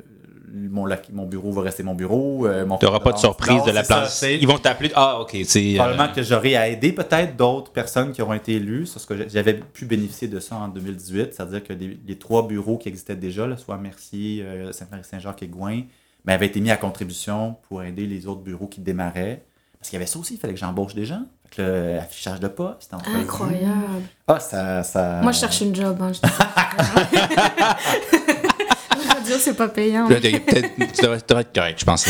[0.52, 2.46] mon, mon bureau va rester mon bureau.
[2.46, 4.24] Euh, mon Tu n'auras pas de surprise Non, de la ça, place.
[4.28, 4.90] Ils vont t'appeler.
[4.94, 5.36] Ah, ok.
[5.44, 5.74] C'est.
[5.76, 8.86] Probablement que j'aurais à aider peut-être d'autres personnes qui auront été élues.
[8.86, 12.46] C'est ce que j'avais pu bénéficier de ça en 2018, c'est-à-dire que les, les trois
[12.46, 15.82] bureaux qui existaient déjà, là, soit Mercier, euh, Sainte-Marie-Saint-Jacques et Gouin,
[16.28, 19.46] mais avaient été mis à contribution pour aider les autres bureaux qui démarraient.
[19.78, 21.22] Parce qu'il y avait ça aussi, il fait que j'embauche des gens.
[21.44, 22.92] Fait que le affichage de poste.
[22.92, 23.16] entrevue.
[23.16, 24.02] Incroyable.
[24.26, 25.20] Ah, ça, ça...
[25.22, 25.96] Moi, je cherche une job.
[26.02, 26.20] Hein, je.
[26.20, 26.28] La
[29.14, 30.06] radio, c'est pas payant.
[30.06, 32.06] Tu devrais, être correct, je pense.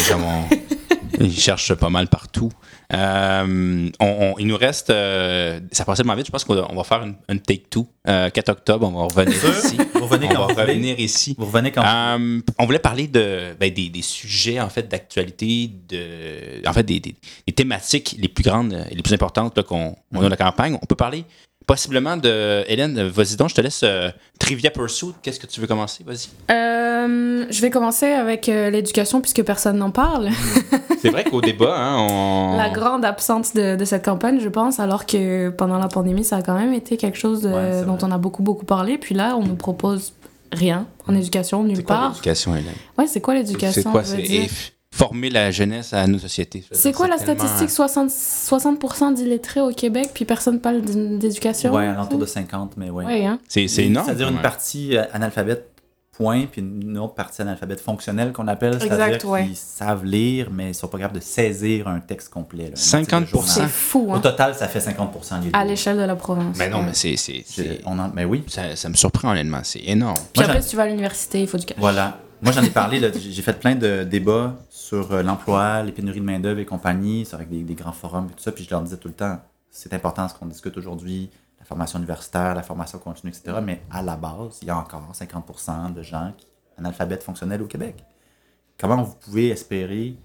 [1.21, 2.51] Ils cherchent pas mal partout.
[2.95, 4.91] Euh, on- on- il nous reste.
[4.91, 7.65] euh, ça passe tellement vite, je pense qu'on va on va faire une, une take
[7.71, 7.87] two.
[8.09, 9.77] Euh, 4 octobre, on va revenir ici.
[9.95, 10.73] Vous revenez On quand va vous voulez.
[10.73, 11.35] revenir ici.
[11.39, 15.71] Vous revenez quand Euh, on voulait parler de, ben, des, des sujets en fait d'actualité,
[15.89, 17.15] de, en fait des, des-
[17.47, 20.79] des thématiques les plus grandes et les plus importantes qu'on on a dans la campagne.
[20.81, 21.25] On peut parler
[21.69, 23.01] possiblement de Hélène.
[23.09, 25.13] Vas-y donc, je te laisse euh, Trivia Pursuit.
[25.23, 26.03] Qu'est-ce que tu veux commencer?
[26.05, 26.29] Vas-y.
[26.51, 30.31] Euh, je vais commencer avec euh, l'éducation puisque personne n'en parle.
[31.01, 32.57] C'est vrai qu'au débat, hein, on...
[32.57, 36.39] La grande absence de, de cette campagne, je pense, alors que pendant la pandémie, ça
[36.39, 38.99] a quand même été quelque chose de- Ouais, c'est dont on a beaucoup, beaucoup parlé.
[38.99, 40.15] Puis là, on nous propose
[40.51, 42.09] rien en éducation, nulle c'est quoi part.
[42.09, 42.73] l'éducation, Hélène?
[42.97, 46.65] Ouais, c'est quoi C'est l'éducation quoi C'est et f- former la jeunesse à nos sociétés.
[46.73, 47.71] C'est quoi la statistique?
[47.71, 51.73] 60%, 60 d'illettrés au Québec, puis personne parle d'éducation?
[51.73, 52.91] Ouais, à l'entour de 50, mais.
[52.91, 53.39] Ouais, hein?
[53.49, 54.07] C'est c'est énorme.
[54.07, 55.71] C'est-à-dire une partie euh, analphabète
[56.11, 59.47] point, puis une autre partie analphabète fonctionnel qu'on appelle, Exact, c'est-à-dire ouais.
[59.47, 62.65] qu'ils savent lire, mais ils sont pas capables de saisir un texte complet.
[62.65, 63.15] là, un 50%.
[63.15, 64.19] article de C'est fou, Au hein.
[64.21, 66.57] total, ça fait 50% les À l'échelle de la province.
[66.59, 66.87] Mais non, ouais.
[66.87, 67.15] mais c'est.
[67.17, 67.45] c'est-
[67.87, 70.17] on en- Mais oui, Ça, ça me surprend honnêtement, c'est énorme.
[70.33, 71.77] Puis Moi, après, j'en- si tu vas à l'université, il faut du cash.
[71.79, 72.19] Voilà.
[72.43, 73.01] Moi, j'en ai parlé.
[73.19, 77.49] J'ai fait plein de débats sur euh, l'emploi, les pénuries de main-d'œuvre et compagnie, avec
[77.49, 78.53] des, des grands forums et tout ça.
[78.53, 81.99] Puis je leur disais tout le temps c'est important ce qu'on discute aujourd'hui, la formation
[81.99, 83.59] universitaire, la formation continue, etc.
[83.63, 86.47] Mais à la base, il y a encore 50% de gens qui
[86.79, 87.97] analphabètes fonctionnels au Québec.
[88.79, 90.17] Comment vous pouvez espérer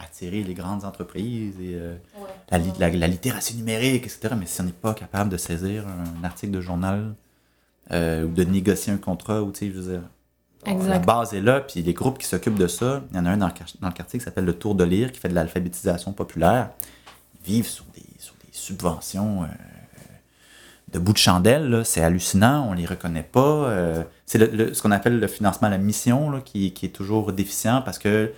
[0.00, 1.96] attirer les grandes entreprises et euh,
[2.50, 4.34] la, li- la- la littératie numérique, etc.
[4.38, 7.14] Mais si on n'est pas capable de saisir un article de journal
[7.90, 10.02] euh, ou de négocier un contrat, ou tu sais, je veux dire,
[10.66, 10.88] Exact.
[10.88, 13.30] la base est là, puis les groupes qui s'occupent de ça, il y en a
[13.30, 15.28] un dans le, quar- dans le quartier qui s'appelle le Tour de Lire, qui fait
[15.28, 16.70] de l'alphabétisation populaire.
[17.46, 19.46] Ils vivent sur des, sur des subventions euh,
[20.92, 23.40] de bout de chandelle, c'est hallucinant, on les reconnaît pas.
[23.40, 26.86] euh, c'est le- le- ce qu'on appelle le financement à la mission là, qui, qui
[26.86, 28.32] est toujours déficient parce que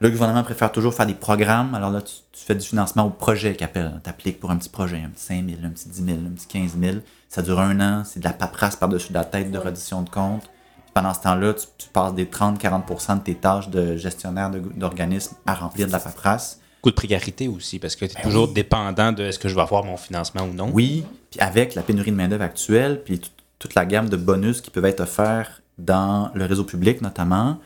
[0.00, 1.74] le gouvernement préfère toujours faire des programmes.
[1.74, 3.98] Alors là, tu, tu fais du financement au projet qui appelle.
[4.04, 6.30] Tu appliques pour un petit projet, un petit 5 000, un petit 10 000, un
[6.34, 6.96] petit 15 000.
[7.30, 10.50] Ça dure un an, c'est de la paperasse par-dessus la tête de reddition de compte.
[10.96, 15.52] Pendant ce temps-là, tu, tu passes des 30-40% de tes tâches de gestionnaire d'organisme à
[15.52, 16.58] remplir de la paperasse.
[16.82, 19.60] Beaucoup de précarité aussi, parce que tu es toujours dépendant de est-ce que je vais
[19.60, 20.70] avoir mon financement ou non.
[20.72, 23.28] Oui, puis avec la pénurie de main-d'œuvre actuelle, puis tout-
[23.58, 27.58] toute la gamme de bonus qui peuvent être offerts dans le réseau public notamment,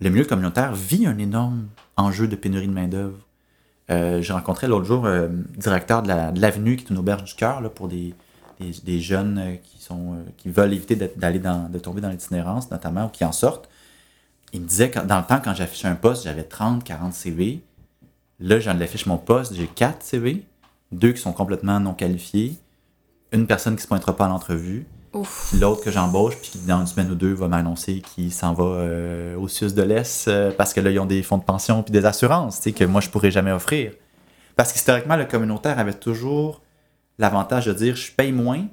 [0.00, 3.18] le milieu communautaire vit un énorme enjeu de pénurie de main-d'œuvre.
[3.90, 6.98] Euh, J'ai rencontré l'autre jour euh, le directeur de la- de l'Avenue, qui est une
[6.98, 8.14] auberge du cœur pour des,
[8.60, 12.10] des, des jeunes euh, qui, sont, euh, qui veulent éviter d'aller dans, de tomber dans
[12.10, 13.68] l'itinérance, notamment, ou qui en sortent.
[14.52, 17.62] Il me disait que dans le temps, quand j'affichais un poste, j'avais 30, 40 CV.
[18.40, 20.44] Là, j'en affiche mon poste, j'ai 4 CV,
[20.92, 22.56] deux qui sont complètement non qualifiés,
[23.32, 24.86] une personne qui se pointera pas à l'entrevue,
[25.58, 28.64] l'autre que j'embauche, puis qui dans une semaine ou deux va m'annoncer qu'il s'en va
[28.64, 31.82] euh, au CIUS de l'Est euh, parce que là, ils ont des fonds de pension
[31.82, 33.92] puis des assurances que moi, je pourrais jamais offrir.
[34.54, 36.60] Parce qu'historiquement, le communautaire avait toujours
[37.18, 38.66] l'avantage de dire je paye moins,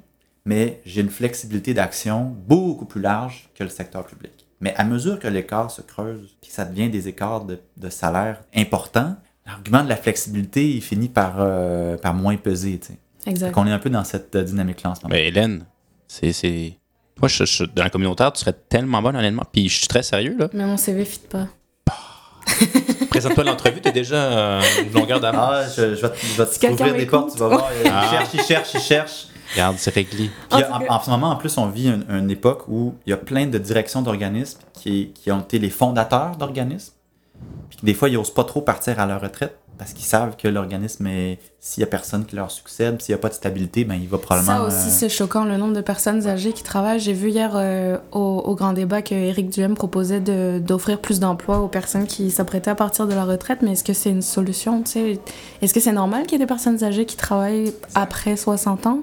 [0.44, 4.32] mais j'ai une flexibilité d'action beaucoup plus large que le secteur public.
[4.60, 7.88] Mais à mesure que l'écart se creuse, puis que ça devient des écarts de, de
[7.90, 12.78] salaire importants, l'argument de la flexibilité, il finit par, euh, par moins peser.
[12.78, 12.98] tu sais.
[13.26, 13.52] Exact.
[13.52, 15.14] Qu'on est un peu dans cette euh, dynamique-là en ce moment.
[15.14, 15.64] Mais Hélène,
[16.08, 16.32] c'est.
[16.32, 16.78] c'est-
[17.20, 19.44] Moi, je, je- dans la communautaire, tu serais tellement bonne, honnêtement.
[19.50, 20.48] Puis je suis très sérieux, là.
[20.52, 21.48] Mais mon CV fit pas.
[23.10, 25.50] Présente-toi l'entrevue, t'es déjà euh, une longueur d'avance.
[25.50, 27.48] Ah, je, je vais te, je vais te Si quelqu'un ouvrir des portes, tu vas
[27.48, 27.68] voir.
[27.84, 28.06] Il Ah.
[28.10, 29.26] cherche, il cherche, il cherche.
[29.52, 30.30] Regarde, c'est réglé.
[30.50, 33.12] Puis, En en ce moment, en plus, on vit une, une époque où il y
[33.12, 36.92] a plein de directions d'organismes qui, qui ont été les fondateurs d'organismes.
[37.70, 40.46] Puis des fois, ils n'osent pas trop partir à leur retraite parce qu'ils savent que
[40.48, 43.84] l'organisme, est- s'il n'y a personne qui leur succède, s'il n'y a pas de stabilité,
[43.84, 44.58] ben, il va probablement.
[44.58, 47.00] Ça aussi, euh, c'est choquant, le nombre de personnes âgées qui travaillent.
[47.00, 51.20] J'ai vu hier euh, au, au grand débat que Éric Duhem proposait de- d'offrir plus
[51.20, 54.22] d'emplois aux personnes qui s'apprêtaient à partir de la retraite, mais est-ce que c'est une
[54.22, 54.82] solution?
[55.62, 59.00] Est-ce que c'est normal qu'il y ait des personnes âgées qui travaillent après 60 ans?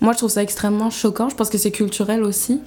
[0.00, 1.28] Moi, je trouve ça extrêmement choquant.
[1.28, 2.60] Je pense que c'est culturel aussi.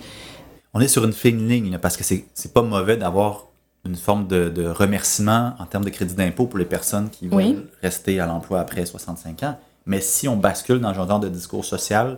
[0.73, 3.44] on est sur une fine ligne parce que c'est c'est pas mauvais d'avoir
[3.85, 7.57] une forme de, de remerciement en termes de crédit d'impôt pour les personnes qui Oui.
[7.81, 9.57] rester à l'emploi après 65 ans.
[9.85, 12.17] Mais si on bascule dans un genre de discours social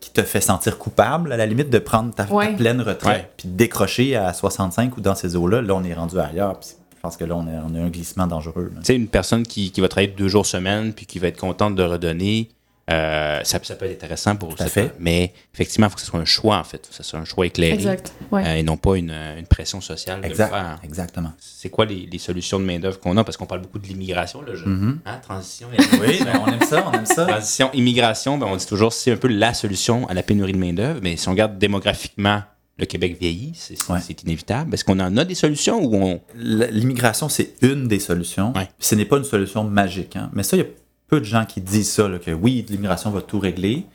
[0.00, 3.30] qui te fait sentir coupable, à la limite de prendre ta, pleine retraite Ouais.
[3.36, 6.58] puis de décrocher à 65 ou dans ces eaux-là, là, on est rendu ailleurs.
[6.60, 8.70] Puis je pense que là, on a, on a un glissement dangereux.
[8.76, 11.38] Tu sais, une personne qui, qui va travailler deux jours semaine puis qui va être
[11.40, 12.48] contente de redonner,
[12.88, 14.92] euh, ça, ça peut être intéressant pour Tout à fait.
[15.00, 16.78] Mais effectivement, il faut que ce soit un choix, en fait.
[16.82, 17.74] Il faut que ce soit un choix éclairé.
[17.74, 18.12] Exact.
[18.30, 18.46] Ouais.
[18.46, 20.50] euh, et non pas une, une pression sociale de le Exact.
[20.50, 20.78] faire.
[20.84, 21.32] Exactement.
[21.40, 23.24] C'est quoi les, les solutions de main-d'œuvre qu'on a?
[23.24, 24.54] Parce qu'on parle beaucoup de l'immigration, là.
[24.54, 25.00] je- Mhm.
[25.04, 25.66] Hein, transition.
[26.00, 27.24] Oui, ben, on aime ça, on aime ça.
[27.26, 30.58] Transition, immigration, ben, on dit toujours c'est un peu la solution à la pénurie de
[30.58, 31.00] main-d'œuvre.
[31.02, 32.42] Mais si on regarde démographiquement,
[32.78, 33.98] le Québec vieillit, c'est c'est- Ouais.
[34.24, 34.74] inévitable.
[34.74, 36.20] Est-ce qu'on en a des solutions ou on.
[36.36, 38.52] L'immigration, c'est une des solutions.
[38.54, 38.68] Ouais.
[38.78, 40.14] Ce n'est pas une solution magique.
[40.16, 40.30] hein.
[40.34, 40.66] Mais ça, il y a
[41.08, 43.86] peu de gens qui disent ça, que oui, l'immigration va tout régler.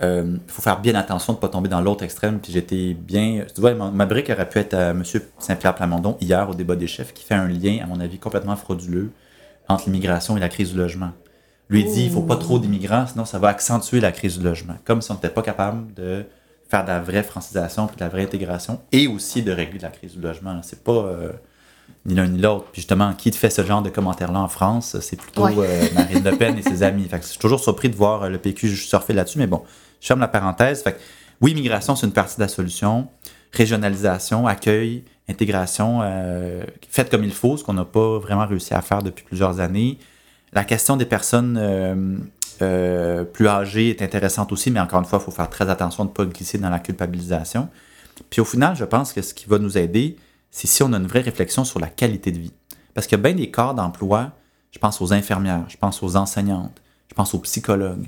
[0.00, 2.38] Il faut faire bien attention de ne pas tomber dans l'autre extrême.
[2.40, 3.44] Puis j'étais bien.
[3.54, 5.02] Tu vois, ma, brique aurait pu être à M.
[5.38, 8.56] Saint-Pierre Plamondon hier au débat des chefs, qui fait un lien, à mon avis, complètement
[8.56, 9.10] frauduleux
[9.68, 11.12] entre l'immigration et la crise du logement.
[11.68, 14.76] Lui dit il faut pas trop d'immigrants, sinon ça va accentuer la crise du logement.
[14.84, 16.24] Comme si on n'était pas capable de
[16.68, 19.90] faire de la vraie francisation puis de la vraie intégration et aussi de régler la
[19.90, 20.60] crise du logement.
[20.62, 21.32] C'est pas euh,
[22.06, 22.66] ni l'un ni l'autre.
[22.72, 25.54] Puis justement, qui fait ce genre de commentaires-là en France, c'est plutôt Ouais.
[25.58, 27.04] euh, Marine Le Pen et ses amis.
[27.08, 29.62] Fait que je suis toujours surpris de voir euh, le PQ surfer là-dessus, mais bon,
[30.00, 30.82] je ferme la parenthèse.
[30.82, 30.98] Fait que,
[31.40, 33.08] oui, immigration, c'est une partie de la solution.
[33.52, 38.82] Régionalisation, accueil, intégration, euh, faite comme il faut, ce qu'on n'a pas vraiment réussi à
[38.82, 39.98] faire depuis plusieurs années.
[40.52, 42.16] La question des personnes euh,
[42.62, 46.04] euh, plus âgées est intéressante aussi, mais encore une fois, il faut faire très attention
[46.04, 47.68] de ne pas glisser dans la culpabilisation.
[48.30, 50.16] Puis au final, je pense que ce qui va nous aider,
[50.56, 52.52] c'est si on a une vraie réflexion sur la qualité de vie.
[52.94, 54.32] Parce qu'il y a bien des corps d'emploi,
[54.70, 58.06] je pense aux infirmières, je pense aux enseignantes, je pense aux psychologues,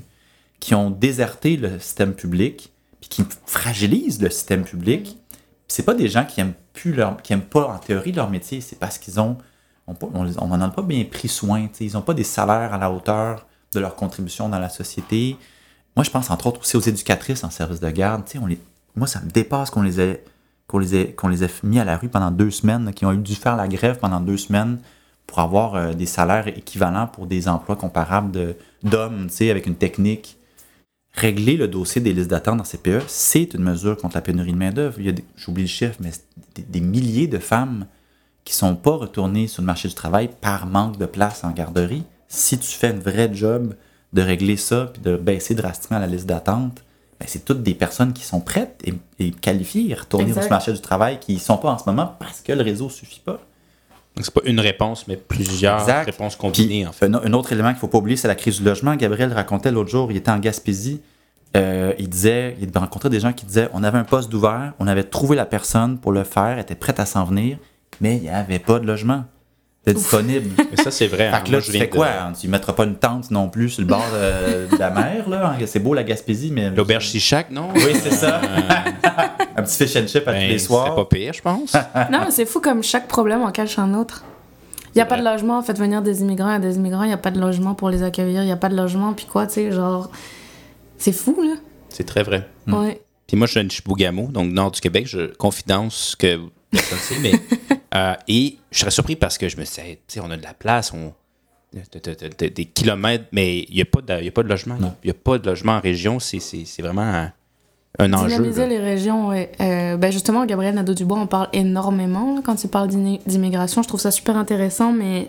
[0.59, 5.03] qui ont déserté le système public, puis qui fragilisent le système public.
[5.03, 8.31] Puis c'est pas des gens qui aiment plus leur, qui aiment pas en théorie leur
[8.31, 9.37] métier, c'est parce qu'ils ont,
[9.85, 12.89] on, on, n'en a pas bien pris soin, ils n'ont pas des salaires à la
[12.89, 15.37] hauteur de leur contribution dans la société.
[15.95, 18.23] Moi, je pense entre autres aussi aux éducatrices en service de garde.
[18.41, 18.59] On les,
[18.95, 20.23] moi, ça me dépasse qu'on les ait
[20.69, 21.15] qu'on les, ait,
[21.63, 24.21] mis à la rue pendant deux semaines, qui ont eu dû faire la grève pendant
[24.21, 24.77] deux semaines
[25.25, 30.37] pour avoir euh, des salaires équivalents pour des emplois comparables d'hommes, avec une technique.
[31.13, 34.57] Régler le dossier des listes d'attente dans CPE, c'est une mesure contre la pénurie de
[34.57, 34.99] main-d'œuvre.
[35.35, 36.11] J'oublie le chiffre, mais
[36.55, 37.87] des, milliers de femmes
[38.45, 42.03] qui sont pas retournées sur le marché du travail par manque de place en garderie.
[42.27, 43.73] Si tu fais un vrai job
[44.13, 46.83] de régler ça puis de baisser drastiquement la liste d'attente,
[47.19, 48.81] ben, c'est toutes des personnes qui sont prêtes
[49.19, 51.83] et, qualifiées à retourner sur le marché du travail qui ne sont pas en ce
[51.85, 53.39] moment parce que le réseau ne suffit pas.
[54.15, 56.87] Donc, c'est pas une réponse, mais plusieurs réponses combinées.
[56.87, 57.05] en fait.
[57.05, 58.95] un, autre élément qu'il ne faut pas oublier, c'est la crise du logement.
[58.95, 61.01] Gabriel racontait l'autre jour, il était en Gaspésie.
[61.57, 64.87] Euh, il disait, il rencontrait des gens qui disaient on avait un poste d'ouvert, on
[64.87, 67.57] avait trouvé la personne pour le faire, était prête à s'en venir,
[68.01, 69.25] mais il n'y avait pas de logement
[69.87, 70.49] disponible.
[70.71, 71.29] Mais ça, c'est vrai.
[71.29, 71.41] Fait hein.
[71.45, 72.07] que là, tu fais quoi?
[72.07, 72.33] Hein?
[72.39, 75.55] Tu ne mettras pas une tente non plus sur le bord de, la mer, là?
[75.59, 75.65] Hein?
[75.65, 76.69] C'est beau la Gaspésie, mais.
[76.69, 77.69] L'auberge Chichac, non?
[77.73, 78.41] Oui, c'est ça.
[79.55, 80.87] un petit fish and chip à tous ben, les soirs.
[80.89, 81.73] C'est pas pire, je pense.
[82.11, 84.23] non, mais c'est fou comme chaque problème en cache un autre.
[84.95, 87.13] Il n'y a pas de logement, faites venir des immigrants et des immigrants, il n'y
[87.13, 89.45] a pas de logement pour les accueillir, il n'y a pas de logement, puis quoi,
[89.45, 90.09] tu sais, genre.
[90.97, 91.55] C'est fou, là.
[91.89, 92.47] C'est très vrai.
[92.67, 93.01] Ouais.
[93.27, 95.05] Puis moi, je suis de Chibougamau, donc nord du Québec.
[95.07, 96.39] Je confidence que
[96.71, 97.33] personne sait, mais
[97.95, 100.43] euh, et je serais surpris parce que je me disais, tu sais, on a de
[100.43, 101.13] la place, on,
[101.73, 104.77] des kilomètres, mais il n'y a, pas de, a pas de logement.
[105.03, 106.19] Il n'y a pas de logement en région.
[106.19, 107.31] C'est vraiment un,
[107.99, 108.27] un enjeu.
[108.27, 109.45] Dynamiser les régions, oui.
[109.59, 113.83] Euh, ben justement, Gabriel Nadeau-Dubois en parle énormément quand il parle d'immigration.
[113.83, 115.27] Je trouve ça super intéressant, mais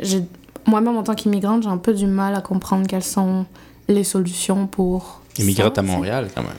[0.66, 3.46] moi-même, en tant qu'immigrante, j'ai un peu du mal à comprendre quelles sont
[3.88, 5.22] les solutions pour.
[5.38, 6.52] Immigrante à Montréal, quand même.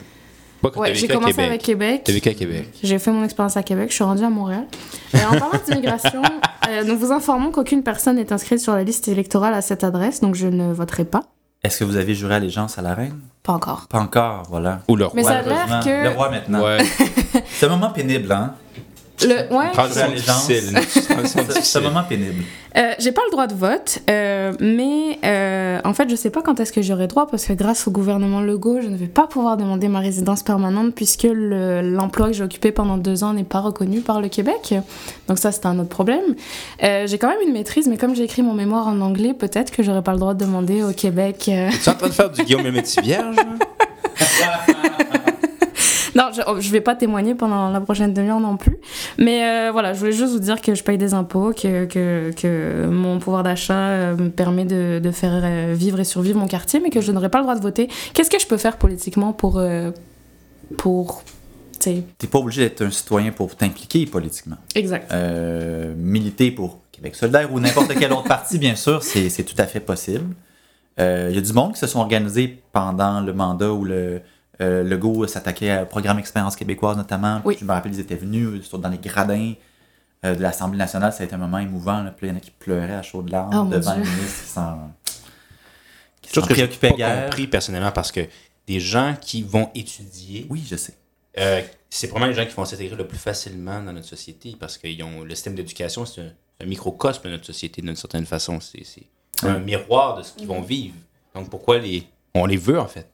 [0.76, 2.02] Ouais, j'ai commencé avec Québec.
[2.04, 2.68] T'as vécu à Québec.
[2.82, 3.90] J'ai fait mon expérience à Québec.
[3.90, 4.66] Je suis rendue à Montréal.
[5.14, 6.22] Et en parlant d'immigration,
[6.68, 10.20] euh, nous vous informons qu'aucune personne n'est inscrite sur la liste électorale à cette adresse,
[10.20, 11.24] donc je ne voterai pas.
[11.64, 13.20] Est-ce que vous avez juré allégeance à la reine?
[13.42, 13.86] Pas encore.
[13.88, 14.80] Pas encore, voilà.
[14.88, 15.12] Ou le roi.
[15.14, 16.04] Mais ça a l'air que...
[16.04, 16.64] Le roi maintenant.
[16.64, 16.78] Ouais.
[17.50, 18.54] C'est un moment pénible, hein?
[19.22, 19.70] Le, ouais.
[21.62, 22.42] C'est un moment pénible.
[22.76, 26.40] Euh, j'ai pas le droit de vote, euh, mais euh, en fait, je sais pas
[26.40, 29.26] quand est-ce que j'aurai droit parce que grâce au gouvernement Legault, je ne vais pas
[29.26, 33.60] pouvoir demander ma résidence permanente puisque l'emploi que j'ai occupé pendant deux ans n'est pas
[33.60, 34.74] reconnu par le Québec.
[35.28, 36.34] Donc ça, c'est un autre problème.
[36.80, 39.82] j'ai quand même une maîtrise, mais comme j'ai écrit mon mémoire en anglais, peut-être que
[39.82, 41.36] j'aurais pas le droit de demander au Québec.
[41.40, 43.36] Tu es en train de faire du Guillaume Métis vierge
[46.14, 48.78] non, je, oh, je vais pas témoigner pendant la prochaine demi-heure non plus.
[49.18, 52.32] Mais euh, voilà, je voulais juste vous dire que je paye des impôts, que, que,
[52.32, 56.48] que mon pouvoir d'achat euh, me permet de, de, faire euh, vivre et survivre mon
[56.48, 57.88] quartier, mais que je n'aurai pas le droit de voter.
[58.14, 59.62] Qu'est-ce que je peux faire politiquement pour.
[60.76, 61.22] pour
[61.78, 64.56] T'es pas obligé d'être un citoyen pour t'impliquer politiquement.
[64.76, 65.12] Exact.
[65.96, 69.80] militer pour Québec solidaire ou n'importe quel autre parti, bien sûr, c'est tout à fait
[69.80, 70.32] possible.
[70.98, 74.22] Il y a du monde qui se sont organisés pendant le mandat ou le,
[74.62, 77.42] euh, le go s'attaquait au programme Expérience québécoise notamment.
[77.58, 79.54] Je me rappelle, ils étaient venus dans les gradins
[80.24, 81.12] euh, de l'Assemblée nationale.
[81.12, 82.04] Ça a été un moment émouvant.
[82.16, 84.48] Puis il y en a qui pleuraient à chaudes larmes oh, devant le ministre qui
[84.48, 84.92] s'en
[86.22, 88.20] qui s'en compris personnellement parce que
[88.66, 90.46] des gens qui vont étudier.
[90.48, 90.94] Oui, je sais.
[91.38, 94.78] Euh, c'est probablement les gens qui vont s'intégrer le plus facilement dans notre société parce
[94.78, 98.60] que ont le système d'éducation, c'est un, microcosme de notre société d'une certaine façon.
[98.60, 98.84] C'est
[99.42, 100.94] un miroir de ce qu'ils vont vivre.
[101.34, 103.11] Donc pourquoi les, on les veut en fait?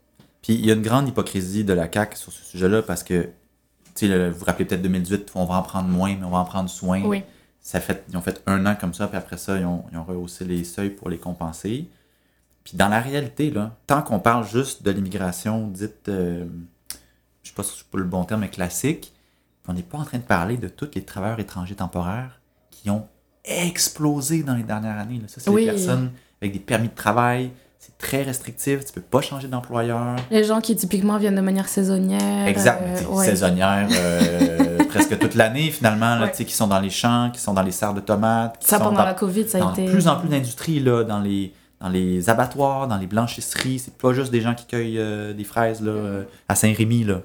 [0.48, 3.28] Puis il y a une grande hypocrisie de la CAQ sur ce sujet-là parce que,
[3.94, 6.38] tu sais, vous vous rappelez peut-être 2018, on va en prendre moins, mais on va
[6.38, 7.02] en prendre soin.
[7.02, 7.22] Oui.
[7.61, 9.98] Ça fait, ils ont fait un an comme ça, puis après ça, ils ont, ils
[9.98, 11.90] ont rehaussé les seuils pour les compenser.
[12.64, 16.46] Puis dans la réalité, là, tant qu'on parle juste de l'immigration dite, euh,
[17.42, 19.12] je sais pas si c'est le bon terme, mais classique,
[19.66, 23.06] on n'est pas en train de parler de tous les travailleurs étrangers temporaires qui ont
[23.44, 25.18] explosé dans les dernières années.
[25.18, 25.28] Là.
[25.28, 29.20] Ça, c'est des personnes avec des permis de travail, c'est très restrictif, tu peux pas
[29.20, 30.16] changer d'employeur.
[30.30, 32.48] Les gens qui typiquement viennent de manière saisonnière.
[32.48, 37.40] Exact, euh, saisonnière euh, presque toute l'année finalement, là, qui sont dans les champs, qui
[37.40, 38.56] sont dans les serres de tomates.
[38.60, 39.86] ça pendant la COVID, ça a été.
[39.86, 43.78] De plus en plus d'industries dans les, dans les abattoirs, dans les blanchisseries.
[43.78, 47.04] C'est pas juste des gens qui cueillent euh, des fraises là, à Saint-Rémy.
[47.04, 47.20] là.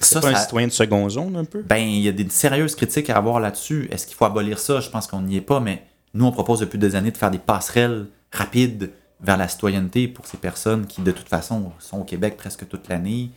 [0.00, 1.62] c'est pas un citoyen de seconde zone un peu?
[1.62, 3.86] Ben, il y a des sérieuses critiques à avoir là-dessus.
[3.92, 4.80] Est-ce qu'il faut abolir ça?
[4.80, 5.82] Je pense qu'on n'y est pas, mais
[6.14, 10.26] nous, on propose depuis des années de faire des passerelles rapide vers la citoyenneté pour
[10.26, 13.30] ces personnes qui, de toute façon, sont au Québec presque toute l'année.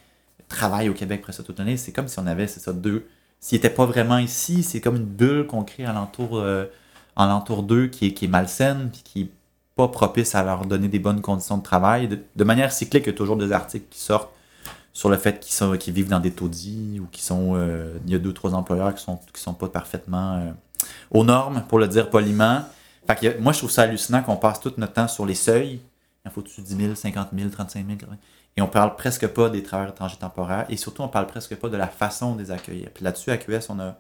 [0.50, 1.78] travaillent au Québec presque toute l'année.
[1.78, 3.08] C'est comme si on avait, c'est ça, deux.
[3.40, 6.66] S'ils n'étaient pas vraiment ici, c'est comme une bulle qu'on crée alentour, euh,
[7.64, 9.30] d'eux qui est, qui est malsaine, puis qui est
[9.76, 12.10] pas propice à leur donner des bonnes conditions de travail.
[12.36, 14.32] De, manière cyclique, il y a toujours des articles qui sortent
[14.92, 18.18] sur le fait qu'ils qu'ils vivent dans des taudis ou qui sont euh, y a
[18.18, 20.52] deux trois employeurs qui sont qui sont pas parfaitement euh,
[21.12, 22.64] aux normes pour le dire poliment.
[23.08, 25.80] Fait que moi je trouve ça hallucinant qu'on passe tout notre temps sur les seuils.
[26.26, 28.00] Il en faut-tu 10 000, 50 000, 35 000
[28.58, 31.70] et on parle presque pas des travailleurs étrangers temporaires et surtout on parle presque pas
[31.70, 32.90] de la façon de les accueillir.
[32.94, 33.98] Puis là-dessus à QS on a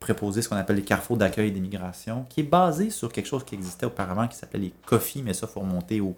[0.00, 3.44] préposé ce qu'on appelle les carrefours d'accueil et d'immigration qui est basé sur quelque chose
[3.44, 6.16] qui existait auparavant qui s'appelait les COFI mais ça faut remonter aux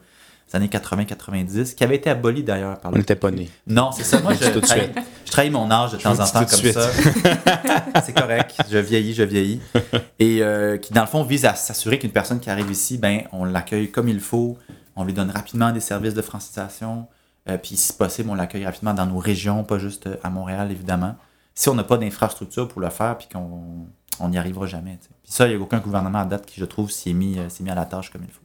[0.57, 3.51] années 80-90 qui avait été aboli d'ailleurs par On n'était pas nés.
[3.67, 4.21] non, c'est ça.
[4.21, 4.89] Moi, je, Tout trahis,
[5.25, 6.91] je trahis mon âge de temps en temps comme ça.
[8.05, 8.57] c'est correct.
[8.71, 9.61] Je vieillis, je vieillis.
[10.19, 13.23] Et euh, qui, dans le fond, vise à s'assurer qu'une personne qui arrive ici, ben,
[13.33, 14.59] on l'accueille comme il faut.
[14.97, 17.07] On lui donne rapidement des services de francisation.
[17.49, 20.71] Euh, puis, si possible, on l'accueille rapidement dans nos régions, pas juste euh, à Montréal,
[20.71, 21.17] évidemment.
[21.55, 23.87] Si on n'a pas d'infrastructure pour le faire, puis qu'on
[24.21, 24.99] on n'y arrivera jamais.
[25.23, 27.39] Puis ça, il n'y a aucun gouvernement à date qui, je trouve, s'y est mis,
[27.39, 28.43] euh, s'est mis à la tâche comme il faut.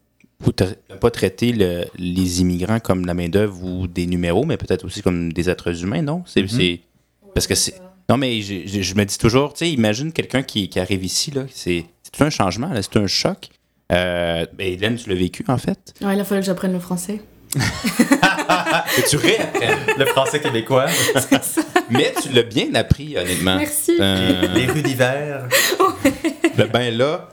[1.00, 5.32] Pas traiter le- les immigrants comme la main-d'œuvre ou des numéros, mais peut-être aussi comme
[5.34, 6.24] des êtres humains, non?
[6.26, 6.48] C'est, Mhm.
[6.48, 6.80] c'est-
[7.34, 7.76] Parce que c'est.
[8.10, 11.42] Non, mais je me dis toujours, tu sais, imagine quelqu'un qui, qui arrive ici, là.
[11.52, 13.50] C'est, c'est tout un changement, là, c'est un choc.
[13.92, 15.94] Euh, ben, Hélène, tu l'as vécu, en fait?
[16.02, 17.22] Ouais, il a fallu que j'apprenne le français.
[18.96, 19.80] Que tu réapprennes.
[19.98, 20.86] Le français québécois,
[21.90, 23.58] mais tu l'as bien appris, honnêtement.
[23.58, 23.94] Merci.
[24.00, 25.48] Euh, les rues d'hiver.
[26.58, 27.30] le ben là,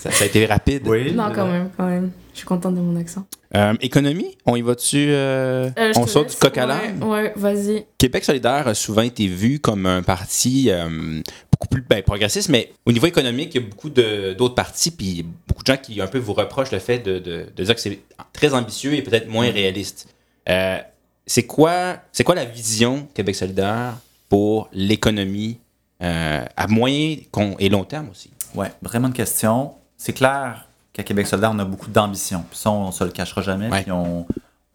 [0.00, 0.82] ça, ça a été rapide.
[0.86, 1.12] Oui.
[1.12, 2.10] Non, quand même, quand même.
[2.34, 3.24] Je suis contente de mon accent.
[3.54, 4.96] Euh, économie, on y va-tu?
[5.08, 6.14] euh, Euh, on laisse.
[6.14, 7.02] du coq à Ouais, l'âne?
[7.04, 7.86] Ouais, vas-y.
[7.96, 12.72] Québec solidaire a souvent été vu comme un parti euh, beaucoup plus ben, progressiste, mais
[12.86, 16.00] au niveau économique, il y a beaucoup de- d'autres partis, puis beaucoup de gens qui
[16.00, 18.00] un peu vous reprochent le fait de, de- de dire que c'est
[18.32, 20.08] très ambitieux et peut-être moins réaliste.
[20.48, 20.78] Euh,
[21.26, 23.94] c'est quoi, c'est quoi la vision Québec solidaire
[24.28, 25.58] pour l'économie
[26.02, 27.16] euh, à moyen
[27.60, 28.30] et long terme aussi?
[28.56, 29.70] Ouais, vraiment de question.
[29.96, 32.44] C'est clair qu'à Québec solidaire, on a beaucoup d'ambition.
[32.48, 33.68] Puis ça, on se le cachera jamais.
[33.68, 33.82] Ouais.
[33.82, 34.26] Puis on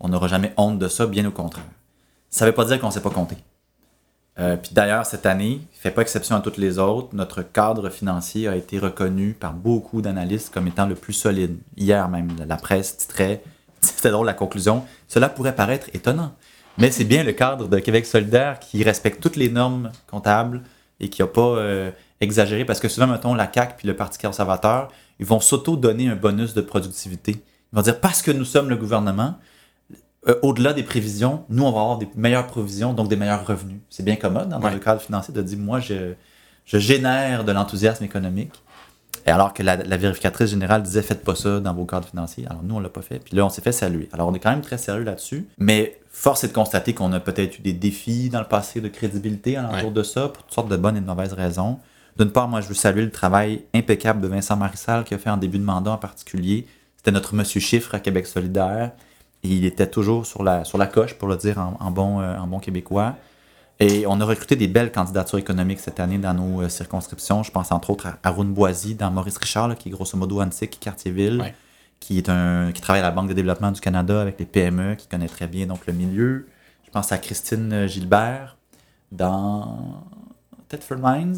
[0.07, 1.65] n'aura jamais honte de ça, bien au contraire.
[2.29, 3.37] Ça ne veut pas dire qu'on ne sait pas compter.
[4.39, 7.09] Euh, puis d'ailleurs, cette année, il ne fait pas exception à toutes les autres.
[7.13, 11.57] Notre cadre financier a été reconnu par beaucoup d'analystes comme étant le plus solide.
[11.75, 13.43] Hier même, la presse titrait,
[13.81, 16.33] c'était drôle la conclusion, cela pourrait paraître étonnant.
[16.77, 20.61] Mais c'est bien le cadre de Québec solidaire qui respecte toutes les normes comptables
[21.01, 22.63] et qui n'a pas euh, exagéré.
[22.63, 26.53] Parce que souvent, mettons, la CAQ puis le Parti conservateur, ils vont s'auto-donner un bonus
[26.53, 27.43] de productivité.
[27.71, 29.35] Ils vont dire, parce que nous sommes le gouvernement,
[30.27, 33.79] euh, au-delà des prévisions, nous, on va avoir des meilleures provisions, donc des meilleurs revenus.
[33.89, 34.73] C'est bien commode hein, dans Ouais.
[34.73, 36.13] le cadre financier de dire, moi, je,
[36.65, 38.53] je génère de l'enthousiasme économique.
[39.25, 42.45] Et alors que la, la vérificatrice générale disait, faites pas ça dans vos cadres financiers.
[42.49, 43.19] Alors nous, on l'a pas fait.
[43.19, 44.09] Puis là, on s'est fait saluer.
[44.13, 45.47] Alors on est quand même très sérieux là-dessus.
[45.57, 48.87] Mais force est de constater qu'on a peut-être eu des défis dans le passé de
[48.87, 49.91] crédibilité alentour Ouais.
[49.93, 51.79] de ça, pour toutes sortes de bonnes et de mauvaises raisons.
[52.19, 55.29] D'une part, moi, je veux saluer le travail impeccable de Vincent Marissal qui a fait
[55.29, 56.67] en début de mandat en particulier.
[56.97, 58.91] C'était notre monsieur chiffre à Québec solidaire.
[59.43, 62.19] Et il était toujours sur la, sur la coche, pour le dire en, en bon,
[62.19, 63.15] euh, en bon québécois.
[63.79, 67.41] Et on a recruté des belles candidatures économiques cette année dans nos euh, circonscriptions.
[67.43, 70.41] Je pense entre autres à Arun Boisy dans Maurice Richard, là, qui est grosso modo
[70.41, 71.55] Antique, Quartier-Ville, Ouais.
[72.01, 74.95] qui, est un, qui travaille à la Banque de développement du Canada avec les PME,
[74.95, 76.47] qui connaît très bien donc, le milieu.
[76.85, 78.57] Je pense à Christine euh, Gilbert
[79.13, 80.03] dans
[80.67, 81.37] Thetford Mines.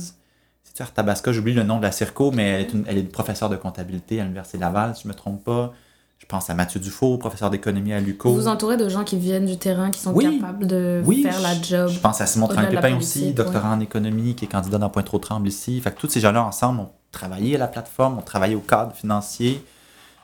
[0.72, 1.34] C'est-tu Arthabasca?
[1.34, 3.58] J'oublie le nom de la circo, mais elle est, une, elle est une professeure de
[3.58, 5.74] comptabilité à l'Université Laval, si je ne me trompe pas.
[6.18, 8.30] Je pense à Mathieu Dufault, professeur d'économie à l'UQO.
[8.30, 10.40] Vous vous entourez de gens qui viennent du terrain, qui sont Oui.
[10.40, 11.90] capables de Oui, faire la job.
[11.90, 15.82] Je pense à Simon Train-Pépin aussi, doctorant en économie, qui est candidat dans Pointe-aux-Trembles ici.
[15.82, 18.94] Fait que tous ces gens-là ensemble ont travaillé à la plateforme, ont travaillé au cadre
[18.94, 19.62] financier.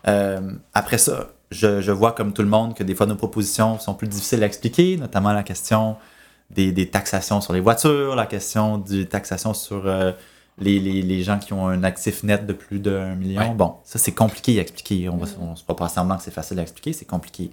[0.07, 0.39] Euh,
[0.73, 3.93] après ça, je, je vois comme tout le monde que des fois nos propositions sont
[3.93, 5.97] plus difficiles à expliquer, notamment la question
[6.51, 10.13] des, des taxations sur les voitures, la question des taxations sur euh,
[10.59, 13.41] les, les- les gens qui ont un actif net de plus d'un million.
[13.41, 13.53] Ouais.
[13.55, 15.09] Bon, ça c'est compliqué à expliquer.
[15.09, 17.51] On ne se fera pas semblant que c'est facile à expliquer, c'est compliqué.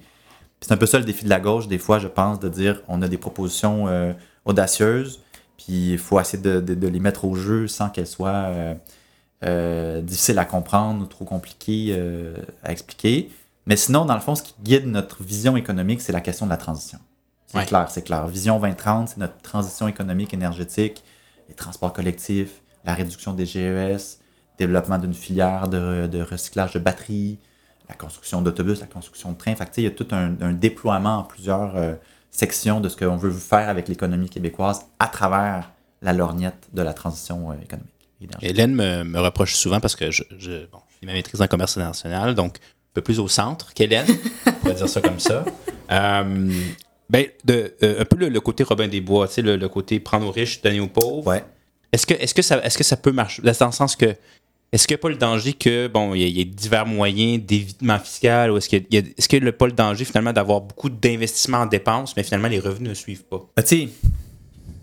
[0.60, 2.80] C'est un peu ça le défi de la gauche, des fois, je pense, de dire
[2.88, 4.12] on a des propositions euh,
[4.46, 5.20] audacieuses,
[5.58, 8.74] puis il faut essayer de, de- de les mettre au jeu sans qu'elles soient euh,
[9.44, 11.94] euh, difficiles à comprendre ou trop compliquées
[12.62, 13.30] à expliquer.
[13.66, 16.50] Mais sinon, dans le fond, ce qui guide notre vision économique, c'est la question de
[16.50, 16.98] la transition.
[17.46, 17.64] C'est Ouais.
[17.66, 18.26] clair, c'est clair.
[18.26, 21.02] Vision 2030, c'est notre transition économique, énergétique,
[21.48, 24.18] les transports collectifs, la réduction des GES,
[24.58, 27.38] développement d'une filière de, de recyclage de batteries,
[27.88, 29.54] la construction d'autobus, la construction de trains.
[29.54, 31.94] Fait que, tu sais, il y a tout un, un déploiement en plusieurs euh,
[32.30, 35.70] sections de ce qu'on veut faire avec l'économie québécoise à travers
[36.02, 37.90] la lorgnette de la transition euh, économique.
[38.40, 41.46] Hélène me, me reproche souvent parce que je, je, bon, je fais ma maîtrise en
[41.46, 44.06] commerce international, donc un peu plus au centre qu'Hélène,
[44.46, 45.44] on pourrait dire ça comme ça.
[45.90, 46.50] Euh,
[47.10, 49.68] Ben, de, euh, un peu le, le côté Robin des Bois, tu sais, le, le
[49.68, 51.26] côté prendre aux riches, donner aux pauvres.
[51.26, 51.44] Ouais.
[51.94, 53.40] Est-ce que, est que, ça, est que ça peut marcher?
[53.42, 54.14] Dans le sens que,
[54.72, 56.44] est-ce qu'il n'y a pas le danger que, bon, il y, a- il y a
[56.44, 60.60] divers moyens d'évitement fiscal, ou est-ce qu'il a, n'y a pas le danger finalement d'avoir
[60.60, 63.40] beaucoup d'investissements en dépenses, mais finalement les revenus ne suivent pas?
[63.56, 63.88] Ben, tu sais,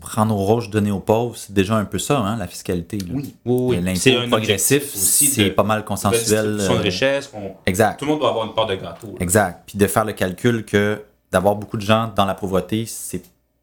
[0.00, 2.96] prendre aux roches, donner aux pauvres, c'est déjà un peu ça, hein, la fiscalité.
[2.98, 3.04] là.
[3.14, 3.96] oui, oui.
[3.96, 6.56] C'est L'impôt un progressif, c'est de- pas mal de consensuel.
[6.56, 7.30] de euh, richesse.
[7.66, 7.98] Exact.
[7.98, 9.08] Tout le monde doit avoir une part de gâteau.
[9.08, 9.14] là.
[9.20, 9.62] Exact.
[9.66, 13.22] Puis de faire le calcul que d'avoir beaucoup de gens dans la pauvreté, c'est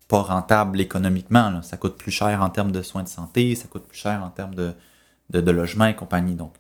[0.10, 1.52] pas rentable économiquement.
[1.52, 1.62] là.
[1.62, 4.30] Ça coûte plus cher en termes de soins de santé, ça coûte plus cher en
[4.30, 4.74] termes de,
[5.30, 6.36] de, logement et compagnie.
[6.36, 6.56] Donc,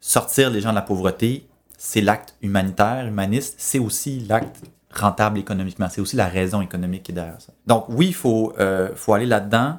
[0.00, 5.88] sortir les gens de la pauvreté, c'est l'acte humanitaire, humaniste, c'est aussi l'acte rentable économiquement.
[5.90, 7.52] C'est aussi la raison économique qui est derrière ça.
[7.66, 9.78] Donc, oui, il faut, euh, faut aller là-dedans.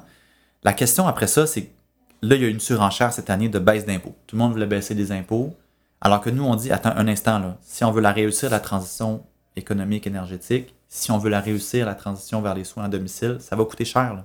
[0.62, 1.70] La question après ça, c'est
[2.20, 4.14] là, il y a une surenchère cette année de baisse d'impôts.
[4.26, 5.56] Tout le monde voulait baisser les impôts.
[6.02, 8.60] Alors que nous, on dit, attends un instant, là, si on veut la réussir, la
[8.60, 9.24] transition
[9.56, 13.56] économique, énergétique, si on veut la réussir, la transition vers les soins à domicile, ça
[13.56, 14.14] va coûter cher.
[14.14, 14.24] là.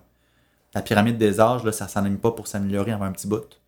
[0.76, 3.60] La pyramide des âges, là, ça ne s'enligne pas pour s'améliorer en un petit bout.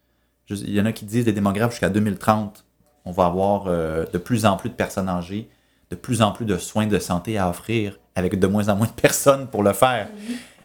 [0.51, 2.63] Il y en a qui disent, des démographes, jusqu'à 2030,
[3.05, 5.49] on va avoir euh, de plus en plus de personnes âgées,
[5.89, 8.85] de plus en plus de soins de santé à offrir, avec de moins en moins
[8.87, 10.07] de personnes pour le faire.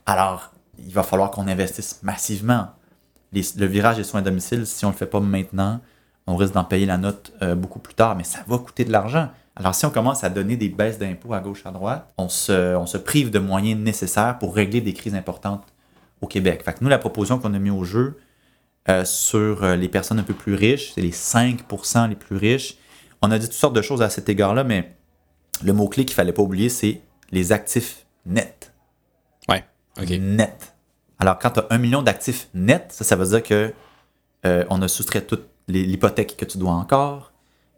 [0.05, 2.69] Alors, il va falloir qu'on investisse massivement.
[3.33, 5.81] Les- le virage des soins à domicile, si on ne le fait pas maintenant,
[6.27, 8.93] on risque d'en payer la note euh, beaucoup plus tard, mais ça va coûter de
[8.93, 9.31] l'argent.
[9.57, 12.77] Alors, si on commence à donner des baisses d'impôts à gauche, à droite, on se,
[12.77, 15.65] on se prive de moyens nécessaires pour régler des crises importantes
[16.21, 16.63] au Québec.
[16.63, 18.19] Fait que nous, la proposition qu'on a mis au jeu
[18.89, 22.77] euh, sur euh, les personnes un peu plus riches, c'est les 5% les plus riches.
[23.23, 24.95] On a dit toutes sortes de choses à cet égard-là, mais
[25.65, 27.01] le mot-clé qu'il fallait pas oublier, c'est
[27.31, 28.73] les actifs nets.
[29.49, 29.65] Ouais.
[29.99, 30.11] OK.
[30.11, 30.75] Net.
[31.19, 33.73] Alors, quand tu as un million d'actifs nets, ça, ça veut dire que
[34.45, 37.33] euh, on a soustrait toute l'hypothèque que tu dois encore,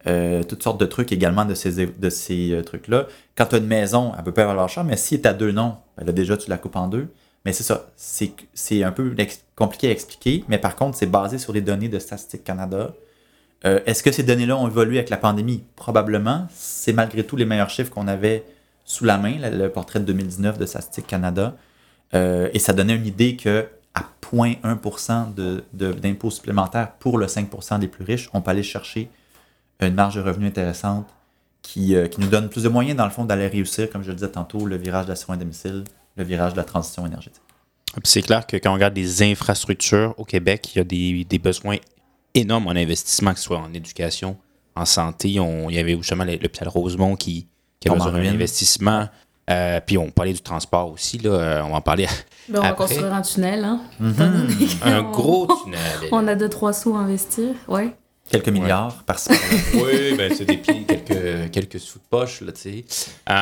[0.08, 3.06] euh, toutes sortes de trucs également de ces, de ces euh, trucs-là.
[3.36, 5.52] Quand tu as une maison, elle peut pas valoir cher, mais si tu as deux
[5.52, 7.08] noms, ben là, déjà, tu la coupes en deux.
[7.44, 9.14] Mais c'est ça, c'est un peu
[9.54, 12.92] compliqué à expliquer, mais par contre, c'est basé sur les données de Statistique Canada.
[13.64, 15.62] Euh, Est-ce que ces données-là ont évolué avec la pandémie?
[15.76, 16.46] Probablement.
[16.52, 18.44] C'est malgré tout les meilleurs chiffres qu'on avait
[18.84, 21.54] sous la main, le, portrait de 2019 de Statistique Canada.
[22.12, 27.78] Et ça donnait une idée que à 0.1% de- de- d'impôts supplémentaires pour le 5%
[27.78, 29.10] des plus riches, on peut aller chercher
[29.86, 31.06] une marge de revenu intéressante
[31.62, 34.08] qui, euh, qui nous donne plus de moyens, dans le fond, d'aller réussir, comme je
[34.08, 35.84] le disais tantôt, le virage de la soins à domicile,
[36.16, 37.42] le virage de la transition énergétique.
[37.94, 41.24] Puis C'est clair que quand on regarde les infrastructures au Québec, il y a des,
[41.24, 41.76] des besoins
[42.34, 44.36] énormes en investissement, que ce soit en éducation,
[44.76, 45.40] en santé.
[45.40, 47.46] On, il y avait justement l'hôpital Rosemont qui,
[47.80, 49.08] qui a besoin d'un investissement.
[49.50, 51.18] Euh, puis on parlait du transport aussi.
[51.18, 52.06] Là, on va en parler.
[52.50, 53.64] Ben, on va construire un tunnel.
[53.64, 53.80] Hein.
[54.00, 54.82] Mm-hmm.
[54.82, 55.80] Un On- gros tunnel.
[56.12, 57.54] On a deux, trois sous à investir.
[57.66, 57.96] Ouais.
[58.30, 59.44] Quelques milliards par-ci par-là.
[59.84, 62.84] Oui, ben c'est des pieds, quelques, quelques sous de poche, là, tu sais.
[63.30, 63.34] Euh, On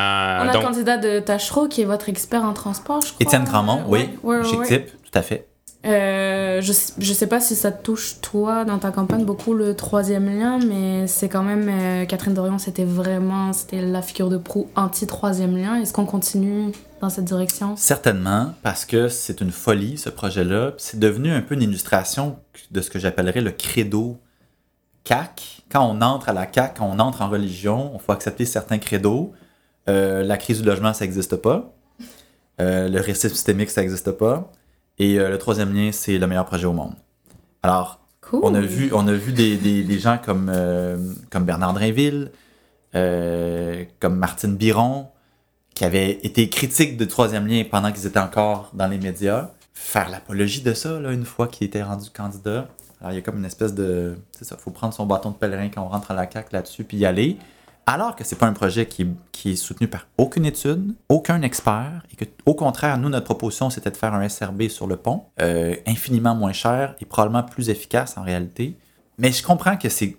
[0.49, 3.17] a donc, le candidat de Tachereau qui est votre expert en transport, je crois.
[3.19, 4.67] Étienne Grandmont, oui, Ouais, ouais, ouais.
[4.67, 5.47] type, tout à fait.
[5.85, 9.53] Euh, je, sais- je sais pas si ça te touche, toi, dans ta campagne, beaucoup
[9.53, 11.69] le troisième lien, mais c'est quand même.
[11.69, 13.53] euh, Catherine Dorion, c'était vraiment.
[13.53, 15.75] C'était la figure de proue anti-troisième lien.
[15.79, 17.75] Est-ce qu'on continue dans cette direction?
[17.77, 20.71] Certainement, parce que c'est une folie, ce projet-là.
[20.77, 22.37] C'est devenu un peu une illustration
[22.71, 24.17] de ce que j'appellerais le credo
[25.07, 25.63] CAC.
[25.71, 28.77] Quand on entre à la CAC, quand on entre en religion, il faut accepter certains
[28.79, 29.33] credos.
[29.89, 31.71] Euh, la crise du logement, ça n'existe pas.
[32.59, 34.51] Euh, le récit systémique, ça n'existe pas.
[34.99, 36.93] Et euh, le troisième lien, c'est le meilleur projet au monde.
[37.63, 38.41] Alors, Cool.
[38.43, 40.51] on a vu, on a vu des, des- des gens comme,
[41.29, 42.31] comme Bernard Drinville,
[42.95, 45.07] euh, comme Martine Biron,
[45.73, 50.09] qui avaient été critiques de troisième lien pendant qu'ils étaient encore dans les médias, faire
[50.09, 52.67] l'apologie de ça là, une fois qu'ils étaient rendus candidats.
[52.99, 54.17] Alors, il y a comme une espèce de.
[54.31, 56.49] C'est ça, il faut prendre son bâton de pèlerin quand on rentre à la CAQ
[56.53, 57.37] là-dessus, puis y aller.
[57.85, 61.41] Alors que c'est pas un projet qui est, qui est soutenu par aucune étude, aucun
[61.41, 64.97] expert, et que, au contraire, nous, notre proposition, c'était de faire un SRB sur le
[64.97, 68.75] pont, euh, infiniment moins cher et probablement plus efficace en réalité.
[69.17, 70.17] Mais je comprends que c'est.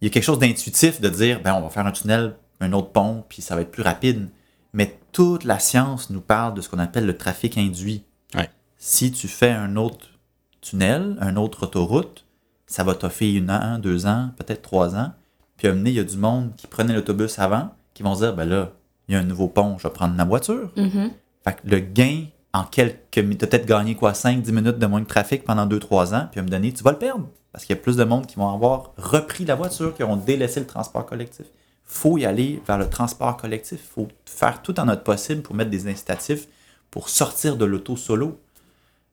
[0.00, 2.72] Il y a quelque chose d'intuitif de dire, ben, on va faire un tunnel, un
[2.72, 4.28] autre pont, puis ça va être plus rapide.
[4.72, 8.04] Mais toute la science nous parle de ce qu'on appelle le trafic induit.
[8.34, 8.50] Ouais.
[8.76, 10.17] Si tu fais un autre
[10.60, 12.24] tunnel, un autre autoroute,
[12.66, 15.12] ça va t'offrir une an, deux ans, peut-être trois ans.
[15.56, 18.02] Puis à un moment donné, il y a du monde qui prenait l'autobus avant, qui
[18.02, 18.72] vont se dire, ben là,
[19.08, 20.70] il y a un nouveau pont, je vais prendre ma voiture.
[20.76, 21.10] Mhm.
[21.44, 25.06] Fait que le gain en quelques minutes, peut-être gagné quoi, 5-10 minutes de moins de
[25.06, 27.26] trafic pendant 2-3 ans, puis à me donner, tu vas le perdre.
[27.52, 30.16] Parce qu'il y a plus de monde qui vont avoir repris la voiture, qui auront
[30.16, 31.46] délaissé le transport collectif.
[31.84, 33.80] faut y aller vers le transport collectif.
[33.94, 36.46] faut faire tout en notre possible pour mettre des incitatifs
[36.90, 38.40] pour sortir de l'auto solo.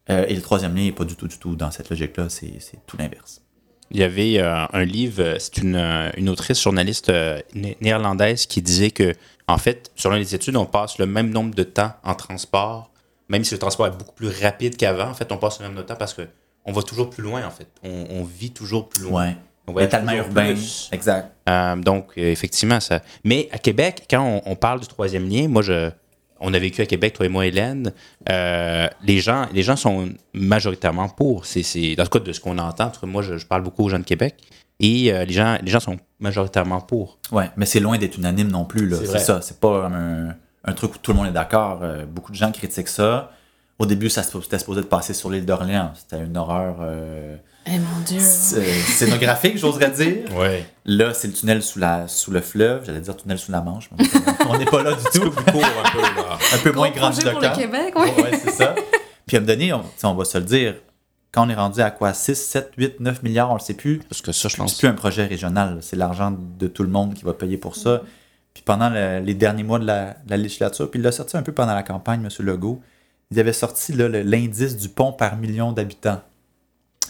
[0.09, 2.53] Euh, et le troisième lien n'est pas du tout, du tout dans cette logique-là, c'est
[2.59, 3.41] c'est tout l'inverse.
[3.91, 5.75] Il y avait euh, un livre, euh, c'est une,
[6.17, 9.13] une autrice journaliste euh, né- néerlandaise qui disait que,
[9.47, 12.91] en fait, selon les études, on passe le même nombre de temps en transport,
[13.29, 15.09] même si le transport est beaucoup plus rapide qu'avant.
[15.09, 16.23] En fait, on passe le même nombre de temps parce que
[16.65, 17.67] on va toujours plus loin, en fait.
[17.83, 19.27] On, on vit toujours plus loin.
[19.27, 19.37] Ouais.
[19.67, 20.53] On L'étalement toujours urbain.
[20.53, 20.89] plus.
[20.91, 21.31] Exact.
[21.83, 23.01] Donc, effectivement, ça.
[23.23, 25.89] Mais à Québec, quand on, on parle du troisième lien, moi, je,
[26.39, 27.91] on a vécu à Québec, toi et moi, Hélène.
[28.29, 31.45] euh, les gens, les gens sont majoritairement pour.
[31.45, 33.83] C'est, dans le cas de ce qu'on entend, parce que moi, je, je parle beaucoup
[33.83, 34.35] aux gens de Québec,
[34.79, 37.17] et euh, les gens, les gens sont majoritairement pour.
[37.31, 38.93] Ouais, mais c'est loin d'être unanime non plus.
[39.05, 39.41] C'est ça.
[39.41, 41.79] C'est pas un, un truc où tout le monde est d'accord.
[41.81, 43.31] Euh, beaucoup de gens critiquent ça.
[43.79, 45.91] Au début, ça se- c'était supposé de passer sur l'île d'Orléans.
[45.95, 47.35] C'était une horreur euh,
[47.67, 48.19] Eh mon dieu.
[48.19, 50.33] sc- euh, scénographique, j'oserais dire.
[50.35, 50.65] Ouais.
[50.85, 52.83] Là, c'est le tunnel sous, la, sous le fleuve.
[52.85, 53.89] J'allais dire tunnel sous la Manche.
[53.97, 54.05] mais
[54.47, 55.31] on n'est pas là du tout.
[55.31, 56.37] Plus court un peu, là.
[56.53, 57.55] un peu moins projet pour le.
[57.55, 58.75] Québec, ouais, c'est ça.
[59.25, 60.75] Puis à me donner, on, on va se le dire,
[61.31, 63.97] quand on est rendu à quoi 6, 7, 8, 9 milliards, on le sait plus.
[64.07, 64.77] Parce que ça, je C'est pense.
[64.77, 68.03] plus un projet régional, c'est l'argent de tout le monde qui va payer pour ça.
[68.53, 71.35] Puis pendant le- les derniers mois de la, de la législature, puis il l'a sorti
[71.35, 72.29] un peu pendant la campagne, M.
[72.45, 72.79] Legault,
[73.31, 76.21] il avait sorti l'indice du pont par million d'habitants.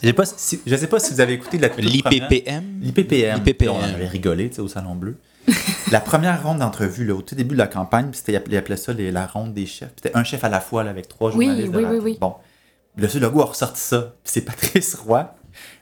[0.02, 2.80] Je ne si, je sais pas si vous avez écouté la L'IPPM.
[2.80, 3.42] L'IPPM.
[3.44, 3.70] l'IPPM.
[3.70, 5.18] On avait rigolé tu sais, au Salon Bleu.
[5.92, 8.76] la première ronde d'entrevue, là, au tout début de la campagne, puis c'était, il appelait
[8.76, 9.88] ça les- la ronde des chefs.
[9.90, 11.72] Puis C'était un chef à la fois là, avec trois Oui, journalistes.
[11.74, 12.18] oui, oui, oui.
[12.20, 12.34] Bon.
[12.96, 13.20] Le M.
[13.22, 14.14] Legault a ressorti ça.
[14.24, 15.34] Puis c'est Patrice Roy.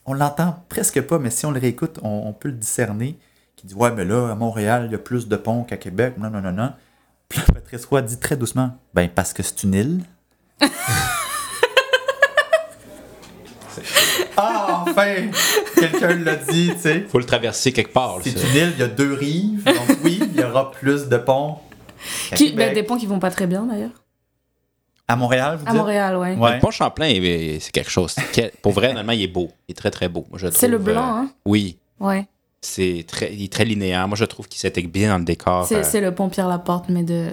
[0.06, 3.18] On l'entend presque pas, mais si on le réécoute, on, on peut le discerner.
[3.56, 6.14] Qui dit Ouais, mais là, à Montréal, il y a plus de ponts qu'à Québec.
[6.18, 6.72] Non, non, non, non.
[7.28, 10.00] Puis Patrice Roy dit très doucement Ben, parce que c'est une île.
[14.36, 15.06] ah, enfin
[15.78, 17.00] Quelqu'un l'a dit, tu sais.
[17.08, 18.18] faut le traverser quelque part.
[18.22, 18.46] C'est ça.
[18.48, 19.64] une île, il y a deux rives.
[19.64, 21.56] Donc oui, il y aura plus de ponts.
[22.34, 23.90] Qui, ben, des ponts qui vont pas très bien d'ailleurs.
[25.06, 25.78] À Montréal, vous À dites?
[25.80, 26.34] Montréal, ouais.
[26.36, 26.54] Ouais.
[26.54, 27.08] Le pont Champlain,
[27.60, 28.14] c'est quelque chose.
[28.62, 29.50] Pour vrai, normalement, il est beau.
[29.68, 30.26] Il est très, très beau.
[30.52, 31.30] C'est le blanc, euh, hein?
[31.44, 31.76] Oui.
[32.00, 32.26] Ouais.
[32.62, 34.08] C'est très, il est très linéaire.
[34.08, 35.66] Moi, je trouve qu'il s'intègre bien dans le décor.
[35.66, 35.82] C'est euh.
[35.82, 37.28] c'est le pont Pierre-Laporte, mais de,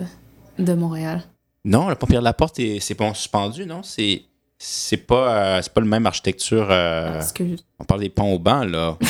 [0.59, 1.23] de Montréal.
[1.63, 3.83] Non, le pont Pierre-Laporte, est- c'est pont suspendu, non?
[3.83, 4.23] C'est
[4.63, 6.67] c'est pas, euh, c'est pas le même architecture.
[6.69, 7.19] euh,
[7.79, 8.95] on parle des ponts au banc, là.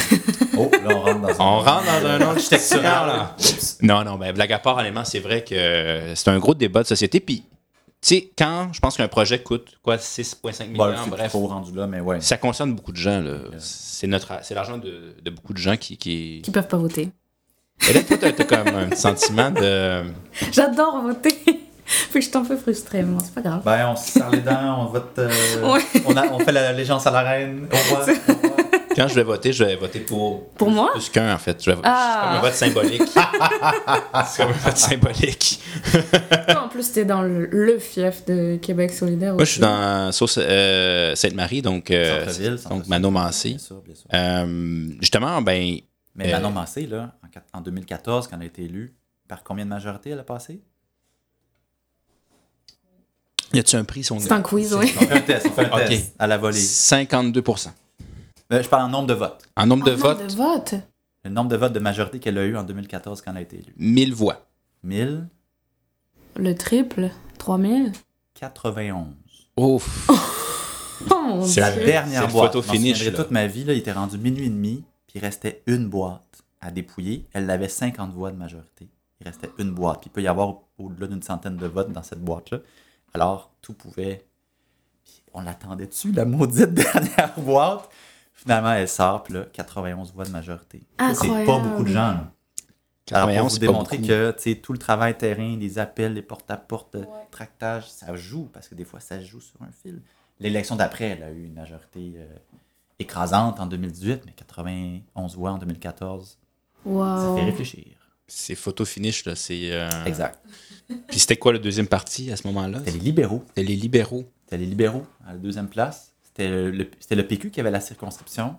[0.57, 1.35] Oh, là, on rentre dans un...
[1.39, 3.07] On rentre dans un autre architectural.
[3.07, 3.35] là.
[3.81, 6.87] Non, non, ben, blague à part, honnêtement, c'est vrai que c'est un gros débat de
[6.87, 7.19] société.
[7.19, 7.45] Puis, tu
[8.01, 11.73] sais, quand je pense qu'un projet coûte, quoi, 6,5 millions, Bon, c'est bref, trop rendu
[11.73, 12.21] là, mais ouais.
[12.21, 13.37] ça concerne beaucoup de gens, là.
[13.59, 15.97] C'est notre, c'est l'argent de, de beaucoup de gens qui.
[15.97, 16.41] qui...
[16.43, 17.09] qui peuvent pas voter.
[17.89, 20.03] Et là, toi, t'as t'as comme un petit sentiment de.
[20.51, 21.35] J'adore voter.
[22.09, 23.61] Fait que je suis un peu frustrée, mais bon, c'est pas grave.
[23.63, 25.17] Ben, on se serre les dents, on vote.
[25.19, 25.29] euh,
[25.73, 25.81] Ouais.
[26.05, 27.67] on, a- on fait l'allégeance à la reine.
[28.95, 30.49] Quand je vais voter, je vais voter pour.
[30.49, 30.89] Pour plus- moi?
[30.91, 31.63] Plus qu'un, en fait.
[31.63, 32.21] Je vais- Ah.
[32.21, 33.01] C'est comme un vote symbolique.
[34.27, 35.59] c'est comme un vote symbolique.
[36.49, 39.35] Toi, en plus, t'es dans le, le fief de Québec solidaire.
[39.35, 42.87] Moi, je suis dans euh, Sainte-Marie, donc, euh, Centre-ville, donc.
[42.87, 44.05] Bien sûr, bien sûr.
[44.13, 45.77] Euh, justement, ben,
[46.15, 47.13] Mais Euh, Manon Mancé, là,
[47.53, 48.93] en, en 2014, quand elle a été élue,
[49.29, 50.59] par combien de majorité elle a passé?
[53.53, 54.91] Y a-tu un prix, son C'est un quiz, oui.
[54.95, 55.87] On fait un test, on fait un Ok.
[55.87, 56.59] test à la volée.
[56.59, 57.69] 52%
[58.53, 59.41] Euh, je parle en nombre de votes.
[59.55, 60.73] En nombre de En votes, nombre de votes?
[61.23, 63.57] Le nombre de votes de majorité qu'elle a eu en 2014 quand elle a été
[63.57, 63.73] élue.
[63.77, 64.45] 1000 voix.
[64.83, 65.27] 1091.
[66.37, 67.09] Le triple.
[67.37, 67.91] 3000.
[69.57, 70.09] Ouf.
[71.09, 71.61] Oh mon C'est.
[71.61, 72.53] La dernière boîte.
[72.53, 73.11] photo finish, là.
[73.11, 76.43] toute ma vie, là, il était rendu minuit et demi, puis il restait une boîte
[76.61, 77.25] à dépouiller.
[77.33, 78.87] Elle avait 50 voix de majorité.
[79.19, 80.01] Il restait une boîte.
[80.01, 82.59] Puis il peut y avoir au-delà d'une centaine de votes dans cette boîte-là.
[83.13, 84.25] Alors, tout pouvait.
[85.03, 87.89] Puis on l'attendait dessus, la maudite dernière boîte.
[88.33, 90.81] Finalement, elle sort, puis là, 91 voix de majorité.
[90.99, 92.11] Ça, C'est pas beaucoup de gens.
[92.13, 92.31] là.
[93.13, 96.21] Alors, pour 91, vous démontrer que tu sais, tout le travail terrain, les appels, les
[96.21, 100.01] porte-à-porte, le tractage, ça joue, parce que des fois, ça joue sur un fil.
[100.39, 102.25] L'élection d'après, elle a eu une majorité euh,
[102.99, 106.29] écrasante en 2018, mais 91 voix en 2014.
[106.83, 107.35] Ça Wow.
[107.37, 108.00] fait réfléchir.
[108.33, 109.35] C'est photo finish, là.
[109.35, 109.71] C'est.
[109.73, 110.39] euh, Exact.
[111.07, 112.79] Puis c'était quoi le deuxième parti à ce moment-là?
[112.79, 113.43] C'était les libéraux.
[113.49, 114.29] C'était les libéraux.
[114.45, 116.13] C'était les libéraux à la deuxième place.
[116.23, 118.57] C'était le, c'était le PQ qui avait la circonscription.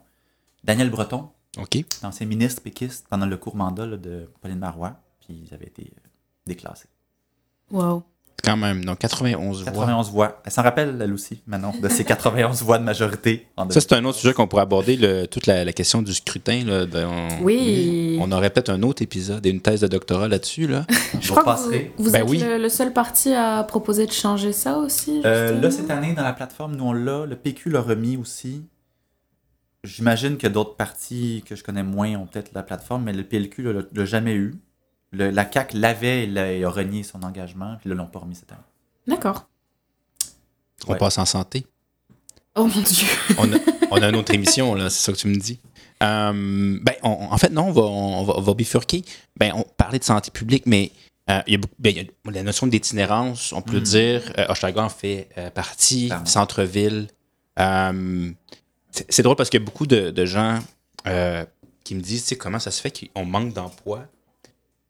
[0.62, 1.78] Daniel Breton, OK.
[2.02, 5.82] ancien ministre péquiste pendant le court mandat là, de Pauline Marois, puis ils avaient été
[5.84, 6.08] euh,
[6.46, 6.88] déclassés.
[7.70, 8.04] Wow.
[8.44, 8.84] Quand même.
[8.84, 9.72] Donc 91 voix.
[9.72, 10.42] 91 voix.
[10.44, 13.46] Elle s'en rappelle, elle aussi, Manon, de ces 91 voix de majorité.
[13.56, 16.12] En Ça, c'est un autre sujet qu'on pourrait aborder, le- toute la, la question du
[16.12, 16.64] scrutin.
[16.64, 18.18] Là, de- on, Oui.
[18.20, 20.66] On aurait peut-être un autre épisode et une thèse de doctorat là-dessus.
[20.66, 20.86] Là.
[21.20, 21.92] Je vous crois que repasserai.
[21.96, 22.38] vous, vous Ben êtes oui.
[22.38, 25.22] le, le seul parti à proposer de changer ça aussi.
[25.24, 27.26] Euh, là, cette année, dans la plateforme, nous, on l'a.
[27.26, 28.62] Le PQ l'a remis aussi.
[29.84, 33.62] J'imagine que d'autres partis que je connais moins ont peut-être la plateforme, mais le PLQ
[33.72, 34.54] l'a- l'a jamais eu.
[35.12, 38.50] Le- la CAQ l'avait et a renié son engagement, puis là, l'ont pas remis cette
[38.52, 38.60] année.
[39.06, 39.46] D'accord.
[40.86, 40.98] On Ouais.
[40.98, 41.66] passe en santé?
[42.54, 43.06] Oh mon dieu.
[43.38, 43.56] On a,
[43.90, 45.58] on a une autre émission, là, c'est ça que tu me dis.
[46.02, 49.04] Euh, ben, on- en fait, non, on va, on va, on va bifurquer.
[49.36, 50.90] Ben, on parlait de santé publique, mais
[51.30, 53.82] euh, il y a beaucoup- ben, il y a la notion d'itinérance, on peut Mm.
[53.82, 54.32] dire.
[54.38, 57.08] Euh, Hochelaga en fait euh, partie, centre-ville.
[57.58, 58.30] Euh,
[58.90, 60.58] c'est c'est drôle parce qu'il y a beaucoup de, de gens
[61.06, 61.44] euh,
[61.84, 64.06] qui me disent, tu sais, comment ça se fait qu'on manque d'emploi,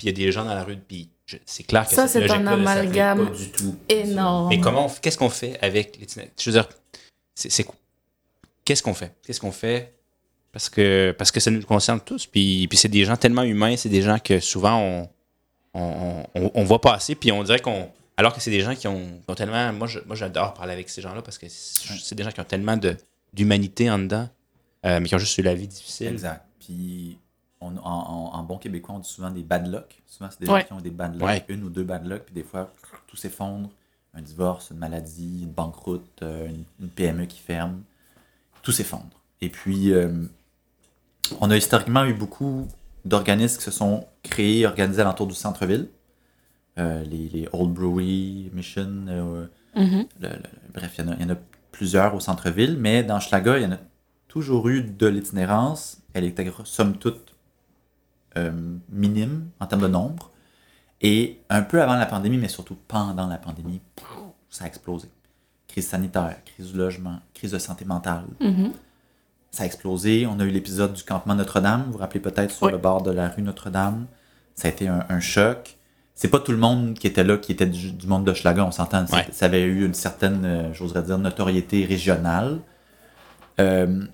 [0.04, 2.08] puis il y a des gens dans la rue, puis je- c'est clair que Ça,
[2.08, 3.76] c'est un amalgame pas du tout.
[3.88, 4.48] énorme.
[4.48, 6.32] Mais comment, on fait- qu'est-ce qu'on fait avec l'itinérance?
[6.40, 6.68] Je veux dire,
[7.34, 7.66] c'est?
[8.64, 9.14] Qu'est-ce qu'on fait?
[9.24, 9.94] Qu'est-ce qu'on fait?
[10.52, 12.26] Parce que, parce que ça nous concerne tous.
[12.26, 15.08] Puis, puis c'est des gens tellement humains, c'est des gens que souvent on,
[15.74, 17.90] on, on, on voit passer, puis on dirait qu'on.
[18.16, 19.72] Alors que c'est des gens qui ont, qui ont tellement.
[19.72, 22.40] Moi, je- moi, j'adore parler avec ces gens-là parce que c'est c'est des gens qui
[22.40, 22.96] ont tellement de,
[23.32, 24.28] d'humanité en dedans,
[24.84, 26.08] euh, mais qui ont juste eu la vie difficile.
[26.08, 26.44] Exact.
[26.60, 27.16] Puis,
[27.62, 30.02] on, en, en- en bon québécois, on dit souvent des bad luck.
[30.06, 30.60] Souvent, c'est des Ouais.
[30.60, 31.44] gens qui ont des bad luck, Ouais.
[31.48, 32.72] une ou deux bad luck, puis des fois,
[33.06, 33.70] tout s'effondre.
[34.14, 37.82] Un divorce, une maladie, une banqueroute, euh, une, une PME qui ferme.
[38.62, 39.20] Tout s'effondre.
[39.40, 40.12] Et puis, euh,
[41.40, 42.68] on a historiquement eu beaucoup
[43.04, 45.88] d'organismes qui se sont créés, organisés alentour du centre-ville.
[46.78, 49.46] Euh, les, les Old Brewery, Mission, euh,
[49.76, 50.06] Mhm.
[50.20, 50.36] le- le-
[50.74, 51.38] bref, il y, en a, il y en a
[51.70, 53.78] plusieurs au centre-ville, mais dans Schlaga, il y en a
[54.28, 55.98] toujours eu de l'itinérance.
[56.14, 57.31] Elle était somme toute
[58.90, 60.30] minime en termes de nombre.
[61.00, 63.80] Et un peu avant la pandémie, mais surtout pendant la pandémie,
[64.50, 65.08] ça a explosé.
[65.68, 68.24] Crise sanitaire, crise du logement, crise de santé mentale.
[68.40, 68.72] Mhm.
[69.50, 70.26] Ça a explosé.
[70.26, 71.84] On a eu l'épisode du campement Notre-Dame.
[71.86, 72.72] Vous vous rappelez peut-être sur Oui.
[72.72, 74.06] le bord de la rue Notre-Dame.
[74.54, 75.76] Ça a été un, un choc.
[76.14, 78.64] C'est pas tout le monde qui était là qui était du, du monde de Schlaga,
[78.64, 79.04] on s'entend.
[79.06, 79.26] Ouais.
[79.32, 82.60] Ça avait eu une certaine, euh, j'oserais dire, notoriété régionale.
[83.60, 84.04] Euh,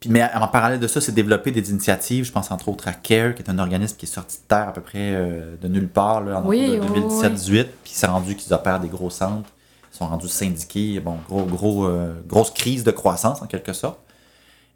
[0.00, 2.24] puis, mais en parallèle de ça, c'est développé des initiatives.
[2.24, 4.68] Je pense entre autres à CARE, qui est un organisme qui est sorti de terre
[4.68, 7.64] à peu près euh, de nulle part là, en Oui, de oui, 2017-18.
[7.82, 9.48] Puis c'est rendu qu'ils opèrent des gros centres.
[9.92, 11.00] Ils sont rendus syndiqués.
[11.00, 13.98] Bon, gros, gros, euh, grosse crise de croissance en quelque sorte.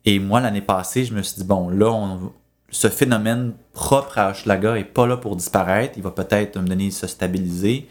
[0.07, 2.33] Et moi, l'année passée, je me suis dit, bon, là, on-
[2.71, 5.95] ce phénomène propre à Hochelaga est pas là pour disparaître.
[5.97, 7.89] Il va peut-être me donner se stabiliser.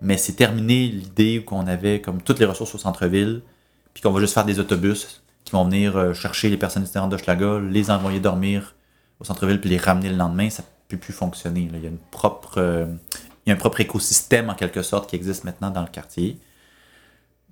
[0.00, 3.42] Mais c'est terminé l'idée qu'on avait comme toutes les ressources au centre-ville,
[3.94, 7.10] puis qu'on va juste faire des autobus qui vont venir euh, chercher les personnes itinérantes
[7.10, 8.74] d'Hochelaga, les envoyer dormir
[9.18, 10.50] au centre-ville, puis les ramener le lendemain.
[10.50, 11.62] Ça ne peut plus fonctionner.
[11.72, 11.78] là.
[11.78, 12.84] Il y a une propre, euh,
[13.46, 16.38] il y a un propre écosystème en quelque sorte qui existe maintenant dans le quartier.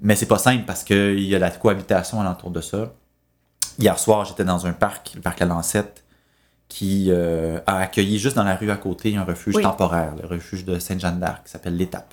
[0.02, 2.92] Mais c'est pas simple parce qu'il y a la cohabitation alentour de ça.
[3.78, 6.04] Hier soir, j'étais dans un parc, le parc La Lancette,
[6.68, 9.62] qui euh, a accueilli juste dans la rue à côté un refuge Oui.
[9.62, 12.12] temporaire, le refuge de Sainte-Jeanne d'Arc, qui s'appelle l'Étape.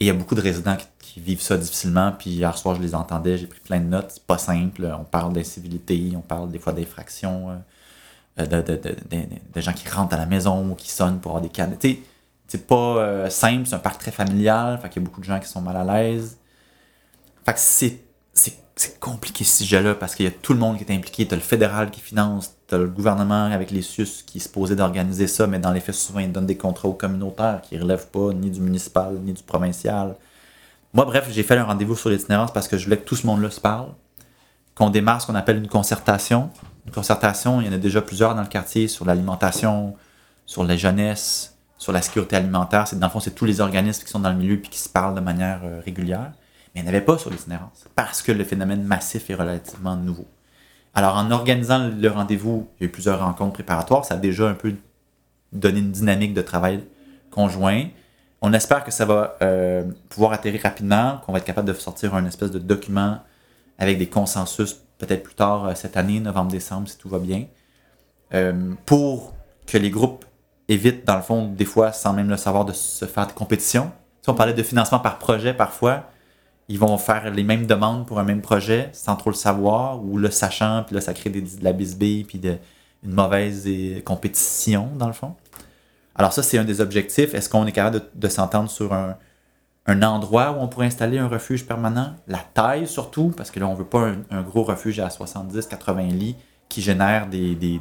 [0.00, 0.86] Et il y a beaucoup de résidents qui,
[1.20, 2.12] vivent ça difficilement.
[2.12, 4.06] Puis hier soir, je les entendais, j'ai pris plein de notes.
[4.10, 4.84] C'est pas simple.
[5.00, 7.60] On parle d'incivilité, on parle des fois d'infractions,
[8.38, 11.18] euh, de, de, de, de- de gens qui rentrent à la maison ou qui sonnent
[11.18, 11.98] pour avoir des sais,
[12.46, 14.78] c'est pas euh, simple, c'est un parc très familial.
[14.80, 16.38] Fait qu'il y a beaucoup de gens qui sont mal à l'aise.
[17.44, 18.00] Fait que c'est,
[18.38, 21.26] c'est, compliqué ce sujet-là parce qu'il y a tout le monde qui est impliqué.
[21.26, 25.26] T'as le fédéral qui finance, t'as le gouvernement avec les SUS qui est supposé d'organiser
[25.26, 28.06] ça, mais dans les faits, souvent, ils donnent des contrats aux communautaires qui ne relèvent
[28.06, 30.14] pas ni du municipal ni du provincial.
[30.94, 33.26] Moi, bref, j'ai fait un rendez-vous sur l'itinérance parce que je voulais que tout ce
[33.26, 33.88] monde-là se parle,
[34.76, 36.50] qu'on démarre ce qu'on appelle une concertation.
[36.86, 39.96] Une concertation, il y en a déjà plusieurs dans le quartier sur l'alimentation,
[40.46, 42.86] sur la jeunesse, sur la sécurité alimentaire.
[42.92, 44.88] Dans le fond, c'est tous les organismes qui sont dans le milieu et qui se
[44.88, 46.32] parlent de manière euh, régulière.
[46.78, 50.26] Il n'y en avait pas sur l'itinérance parce que le phénomène massif est relativement nouveau.
[50.94, 54.04] Alors, en organisant le rendez-vous, il y a eu plusieurs rencontres préparatoires.
[54.04, 54.74] Ça a déjà un peu
[55.52, 56.84] donné une dynamique de travail
[57.30, 57.84] conjoint.
[58.42, 62.14] On espère que ça va euh, pouvoir atterrir rapidement, qu'on va être capable de sortir
[62.14, 63.18] un espèce de document
[63.78, 67.46] avec des consensus peut-être plus tard euh, cette année, novembre-décembre, si tout va bien,
[68.34, 69.34] euh, pour
[69.66, 70.24] que les groupes
[70.68, 73.90] évitent, dans le fond, des fois, sans même le savoir, de se faire des compétitions.
[74.22, 76.04] Si on parlait de financement par projet, parfois,
[76.68, 80.18] ils vont faire les mêmes demandes pour un même projet sans trop le savoir ou
[80.18, 82.56] le sachant, puis là, ça crée des- de la bisbille, puis de,
[83.04, 85.34] une mauvaise euh, compétition, dans le fond.
[86.14, 87.32] Alors ça, c'est un des objectifs.
[87.34, 89.16] Est-ce qu'on est capable de, s'entendre sur un,
[89.86, 92.14] un endroit où on pourrait installer un refuge permanent?
[92.26, 96.36] La taille surtout, parce que là, on veut pas un, gros refuge à 70-80 lits
[96.68, 97.80] qui génère des, des,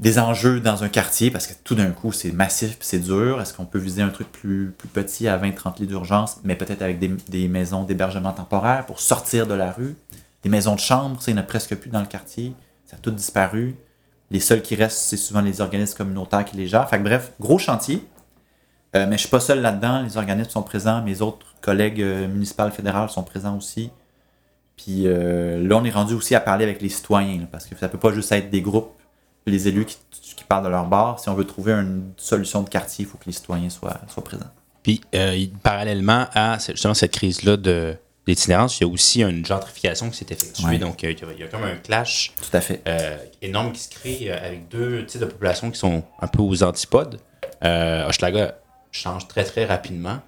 [0.00, 3.40] des enjeux dans un quartier, parce que tout d'un coup, c'est massif c'est dur.
[3.40, 6.98] Est-ce qu'on peut viser un truc plus, petit à 20-30 lits d'urgence, mais peut-être avec
[6.98, 9.96] des, maisons d'hébergement temporaire pour sortir de la rue?
[10.44, 12.54] Des maisons de chambre, ça, il n'y en a presque plus dans le quartier.
[12.86, 13.76] Ça a tout disparu.
[14.30, 16.88] Les seuls qui restent, c'est souvent les organismes communautaires qui les gèrent.
[16.88, 18.06] Fait bref, gros chantier.
[18.94, 20.02] Euh, mais je suis pas seul là-dedans.
[20.02, 21.02] Les organismes sont présents.
[21.02, 23.90] Mes autres collègues euh, municipales, fédérales sont présents aussi.
[24.76, 27.46] Puis euh, là, on est rendu aussi à parler avec les citoyens.
[27.50, 28.94] parce que ça peut pas juste être des groupes,
[29.46, 31.18] les élus qui, qui parlent de leur bar.
[31.20, 34.24] Si on veut trouver une solution de quartier, il faut que les citoyens soient, soient
[34.24, 34.50] présents.
[34.82, 39.44] Puis, euh, parallèlement à cette- justement cette crise-là de, l'itinérance, il y a aussi une
[39.46, 40.64] gentrification qui s'est effectuée.
[40.66, 40.78] Ouais.
[40.78, 42.82] Donc, euh, il y, a, comme un clash Tout à fait.
[42.86, 46.62] euh, énorme qui se crée avec deux types de populations qui sont un peu aux
[46.62, 47.18] antipodes.
[47.62, 48.58] Hochelaga
[48.92, 50.18] change très, très rapidement.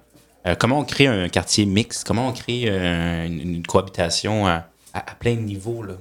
[0.59, 2.05] Comment on crée un quartier mixte?
[2.07, 5.83] Comment on crée une, une cohabitation à, à- à plein de niveaux?
[5.83, 5.93] Là?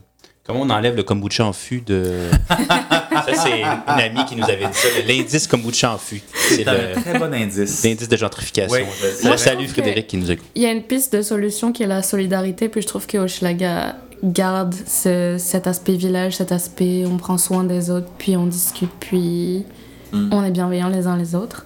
[0.45, 2.29] Comment on enlève le kombucha en fût de...
[2.49, 6.23] ça, c'est une amie qui nous avait dit ça, l'indice kombucha en fût.
[6.35, 7.85] C'est un le- très bon indice.
[7.85, 8.77] l'indice de gentrification.
[8.77, 10.47] Oui, je salue Frédéric qui nous écoute.
[10.55, 13.19] Il y a une piste de solution qui est la solidarité, puis je trouve que
[13.19, 18.47] Hochelaga garde ce- cet aspect village, cet aspect on prend soin des autres, puis on
[18.47, 19.65] discute, puis
[20.13, 20.29] Mm.
[20.33, 21.65] on est bienveillants les uns les autres.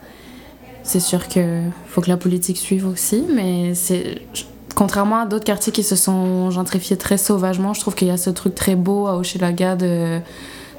[0.82, 4.42] C'est sûr que faut que la politique suive aussi, mais c'est je-
[4.74, 8.16] contrairement à d'autres quartiers qui se sont gentrifiés très sauvagement, je trouve qu'il y a
[8.16, 10.20] ce truc très beau à Hochelaga de,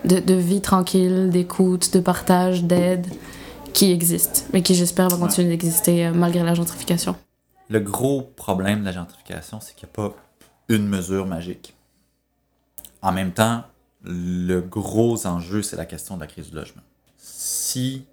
[0.05, 3.07] de, de vie tranquille, d'écoute, de partage, d'aide
[3.73, 7.15] qui existe, mais qui j'espère va continuer d'exister euh, malgré la gentrification.
[7.69, 10.15] Le gros problème de la gentrification, c'est qu'il n'y a pas
[10.69, 11.75] une mesure magique.
[13.01, 13.63] En même temps,
[14.03, 16.83] le gros enjeu, c'est la question de la crise du logement.
[17.17, 18.05] Si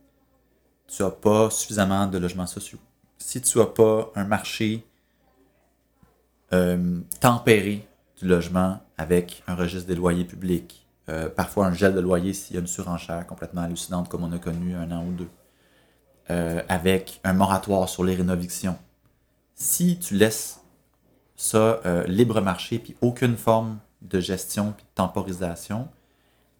[0.88, 2.78] tu n'as pas suffisamment de logements sociaux,
[3.18, 4.84] si tu n'as pas un marché
[6.52, 7.86] euh, tempéré
[8.20, 12.54] du logement avec un registre des loyers publics, euh, parfois un gel de loyer s'il
[12.54, 15.28] y a une surenchère complètement hallucinante comme on a connu un an ou deux,
[16.30, 18.76] euh, avec un moratoire sur les rénovictions,
[19.54, 20.60] si tu laisses
[21.36, 25.88] ça libre marché, puis aucune forme de gestion, puis de temporisation,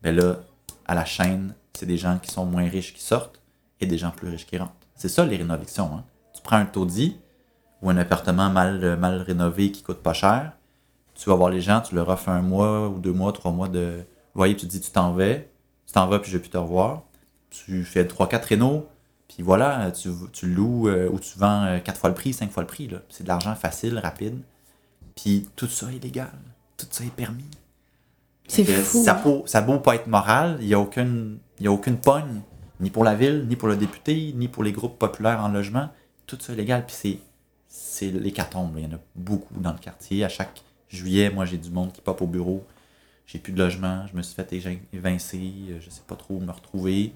[0.03, 0.39] ben là,
[0.87, 3.41] à la chaîne, c'est des gens qui sont moins riches qui sortent
[3.81, 4.73] et des gens plus riches qui rentrent.
[4.97, 5.91] C'est ça les rénovations.
[5.95, 6.05] Hein.
[6.35, 7.17] Tu prends un taudis
[7.83, 10.53] ou un appartement mal, euh, mal rénové qui coûte pas cher,
[11.15, 13.69] tu vas voir les gens, tu leur offres un mois ou deux mois, trois mois
[13.69, 14.01] de
[14.35, 16.51] loyer, puis tu te dis tu t'en vas, tu t'en vas, puis je vais plus
[16.51, 17.03] te revoir.
[17.51, 18.89] Tu fais trois, quatre rénaux,
[19.29, 22.51] puis voilà, tu, tu loues euh, ou tu vends euh, quatre fois le prix, cinq
[22.51, 22.89] fois le prix.
[23.11, 24.39] C'est de l'argent facile, rapide.
[25.15, 26.33] Puis tout ça est légal.
[26.79, 27.45] Tout ça est permis.
[28.49, 29.05] C'est fou.
[29.05, 32.41] Ça, peut, ça pas être moral, il n'y a, aucune- y a aucune pogne,
[32.81, 35.91] ni pour la ville, ni pour le député, ni pour les groupes populaires en logement.
[36.27, 37.19] Tout ça est légal, puis c'est,
[37.75, 38.75] c'est l'hécatombe.
[38.77, 40.25] Il y en a beaucoup dans le quartier.
[40.25, 40.61] À chaque
[40.91, 42.63] juillet, moi, j'ai du monde qui pop au bureau.
[43.27, 44.53] J'ai plus de logement, je me suis fait
[44.93, 47.15] évincer, euh, je sais pas trop où me retrouver.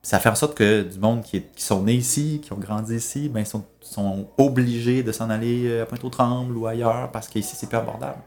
[0.00, 2.58] Ça fait en sorte que du monde qui, est- qui sont nés ici, qui ont
[2.58, 7.26] grandi ici, ben, sont, sont obligés de s'en aller euh, à Pointe-aux-Trembles ou ailleurs parce
[7.28, 8.18] qu'ici, c'est plus abordable.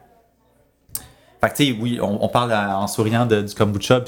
[1.40, 4.04] Fait que, tu sais, oui, on, on parle à- en souriant de- du kombucha,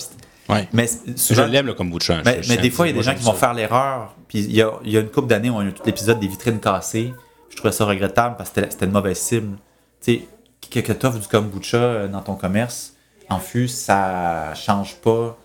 [0.49, 0.67] Ouais.
[0.73, 2.21] mais Je l'aime le kombucha.
[2.25, 4.15] mais, Je- mais des fois, il y a des gens qui vont faire l'erreur.
[4.27, 6.19] Puis il y a, il y a une couple d'années, on a eu tout l'épisode
[6.19, 7.13] des vitrines cassées.
[7.49, 9.57] Je trouvais ça regrettable parce que c'était- une mauvaise cible.
[10.01, 10.27] Tu sais,
[10.69, 12.93] que, que tu offres du kombucha euh, dans ton commerce,
[13.29, 15.37] en fût, ça change pas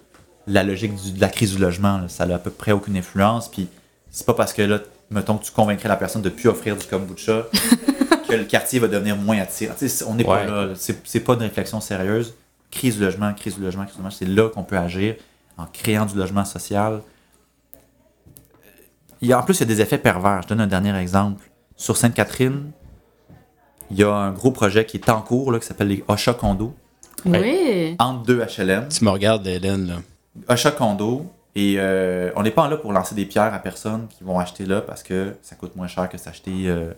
[0.47, 1.99] la logique du- de la crise du logement.
[1.99, 2.09] là.
[2.09, 3.49] Ça n'a à peu près aucune influence.
[3.51, 3.69] Puis
[4.11, 4.81] c'est pas parce que là,
[5.11, 7.45] mettons que tu convaincrais la personne de plus offrir du kombucha
[8.29, 9.75] que le quartier va devenir moins attirant.
[9.79, 10.47] Tu sais, on n'est pas Ouais.
[10.47, 10.67] là.
[10.67, 10.75] là.
[10.77, 12.35] C'est c'est pas une réflexion sérieuse.
[12.71, 14.17] Crise du logement, crise du logement, crise du logement.
[14.19, 15.17] C'est là qu'on peut agir
[15.59, 17.03] en créant du logement social.
[19.21, 20.43] Il y a, en plus, il y a des effets pervers.
[20.43, 21.45] Je donne un dernier exemple.
[21.83, 22.71] Sur Sainte-Catherine,
[23.91, 26.33] il y a un gros projet qui est en cours là, qui s'appelle les Ocha
[26.33, 26.77] Condo,
[27.27, 27.97] Oui.
[27.99, 28.87] entre deux HLM.
[28.89, 29.97] Tu me regardes, Hélène, là.
[30.49, 31.27] Ocha Condo.
[31.57, 34.65] Et euh, on n'est pas là pour lancer des pierres à personnes qui vont acheter
[34.65, 36.93] là parce que ça coûte moins cher que s'acheter euh,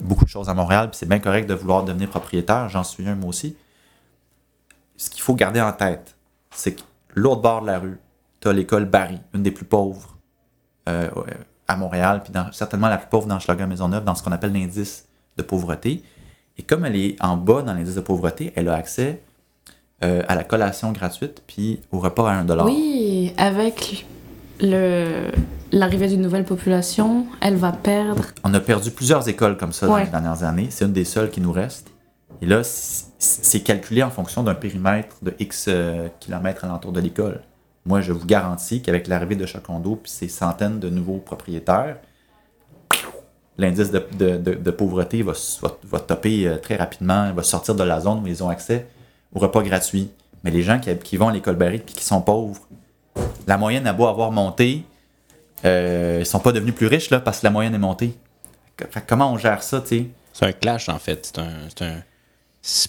[0.00, 0.90] beaucoup de choses à Montréal.
[0.90, 2.68] Puis c'est bien correct de vouloir devenir propriétaire.
[2.68, 3.56] J'en suis un, moi aussi.
[4.96, 6.14] Ce qu'il faut garder en tête,
[6.52, 6.82] c'est que
[7.16, 7.98] l'autre bord de la rue,
[8.40, 10.16] tu as l'école Barry, une des plus pauvres
[10.88, 11.10] euh,
[11.70, 14.52] à Montréal, puis dans- certainement la plus pauvre dans Schlager Maisonneuve, dans ce qu'on appelle
[14.52, 15.06] l'indice
[15.36, 16.02] de pauvreté.
[16.58, 19.22] Et comme elle est en bas dans l'indice de pauvreté, elle a accès
[20.02, 22.64] euh, à la collation gratuite puis au repas à 1$.
[22.64, 24.06] Oui, avec
[24.60, 25.30] le
[25.72, 28.24] l'arrivée d'une nouvelle population, elle va perdre.
[28.42, 30.66] On a perdu plusieurs écoles comme ça dans les dernières années.
[30.70, 31.88] C'est une des seules qui nous reste.
[32.42, 37.42] Et là, c'est calculé en fonction d'un périmètre de X euh, kilomètres alentour de l'école.
[37.86, 41.96] Moi, je vous garantis qu'avec l'arrivée de Chacondo puis ces centaines de nouveaux propriétaires,
[43.58, 45.32] l'indice de, pauvreté va,
[45.84, 48.86] va, topper euh, très rapidement, va sortir de la zone où ils ont accès
[49.34, 50.10] au repas gratuit.
[50.44, 52.60] Mais les gens qui, vont à l'école Barry puis qui sont pauvres,
[53.46, 54.84] la moyenne a beau avoir monté,
[55.64, 58.14] euh, ils sont pas devenus plus riches là, parce que la moyenne est montée.
[59.06, 60.06] Comment on gère ça, tu sais?
[60.32, 61.34] C'est un clash, en fait.
[61.68, 62.02] C'est un.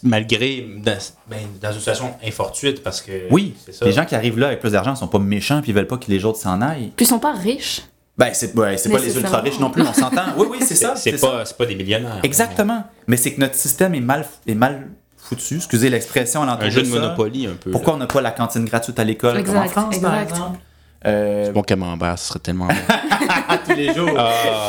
[0.04, 0.68] Malgré.
[0.84, 0.98] Dans,
[1.30, 3.12] ben, dans une situation infortuite, parce que.
[3.32, 3.86] Oui, c'est ça.
[3.86, 5.98] les gens qui arrivent là avec plus d'argent sont pas méchants puis ils veulent pas
[5.98, 6.92] que les autres s'en aillent.
[6.96, 7.82] Puis ils sont pas riches.
[8.18, 10.26] Ben, c'est ouais, c'est pas les ultra riches non plus, on s'entend.
[10.38, 10.96] Oui, oui, c'est ça.
[10.96, 12.20] C'est pas, c'est pas des millionnaires.
[12.24, 12.84] Exactement.
[13.08, 15.56] Mais c'est que notre système est mal, est mal foutu.
[15.56, 17.00] Excusez l'expression Un jeu de ça.
[17.00, 17.72] Monopoly, un peu.
[17.72, 20.32] Pourquoi on n'a pas la cantine gratuite à l'école comme en Exact, France, par exact.
[20.36, 20.60] exemple?
[21.06, 22.74] Euh, Bon camembert, ce serait tellement bon.
[23.48, 24.10] à tous les jours.
[24.18, 24.68] ah,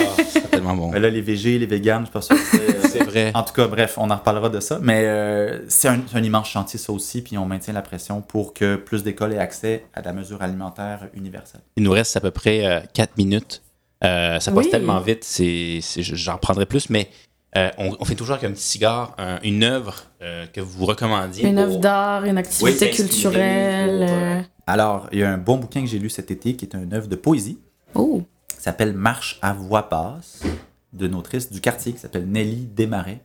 [0.62, 0.90] tellement bon.
[0.90, 2.36] Mais là, les VG, les véganes, je suis pas sûr.
[2.36, 3.30] que c'est- C'est vrai.
[3.34, 4.78] En tout cas, bref, on en reparlera de ça.
[4.82, 8.76] Mais euh, c'est un, immense chantier, ça aussi, puis on maintient la pression pour que
[8.76, 11.62] plus d'écoles aient accès à la mesure alimentaire universelle.
[11.76, 13.62] Il nous reste à peu près 4 minutes.
[14.04, 14.70] Euh, ça passe Oui.
[14.70, 17.08] tellement vite, c'est, j'en prendrai plus, mais
[17.56, 20.84] euh, on, on fait toujours avec un petit cigare un- une œuvre euh, que vous
[20.84, 21.46] recommandiez.
[21.48, 24.06] Une pour- œuvre d'art, une activité s'inspirer culturelle.
[24.06, 26.64] pour, euh, Alors, il y a un bon bouquin que j'ai lu cet été qui
[26.66, 27.58] est une œuvre de poésie
[27.94, 28.22] Oh,
[28.62, 30.44] qui s'appelle Marche à voix basse
[30.92, 33.20] d'une autrice du quartier qui s'appelle Nelly Desmarais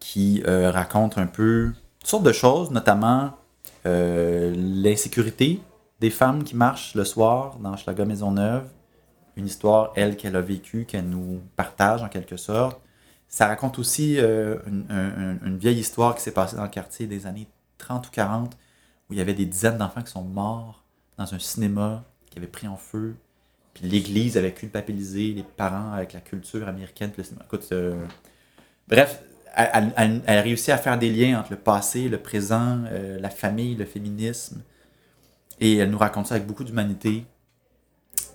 [0.00, 3.30] qui euh, raconte un peu toutes sortes de choses, notamment
[3.86, 5.60] euh, l'insécurité
[6.00, 8.68] des femmes qui marchent le soir dans Schlager Maisonneuve.
[9.36, 12.80] Une histoire, elle, qu'elle a vécue, qu'elle nous partage en quelque sorte.
[13.28, 17.06] Ça raconte aussi euh, une, un- une vieille histoire qui s'est passée dans le quartier
[17.06, 17.46] des années
[17.78, 18.54] 30 ou 40,
[19.08, 20.82] où il y avait des dizaines d'enfants qui sont morts
[21.18, 23.14] dans un cinéma qui avait pris en feu.
[23.74, 27.10] Puis l'Église avait culpabilisé les parents avec la culture américaine.
[27.10, 27.44] Puis le cinéma.
[27.46, 27.94] Écoute, euh,
[28.88, 29.20] bref,
[29.56, 32.78] elle, elle- elle- elle a réussi à faire des liens entre le passé, le présent,
[32.92, 34.62] euh, la famille, le féminisme.
[35.60, 37.24] Et elle nous raconte ça avec beaucoup d'humanité.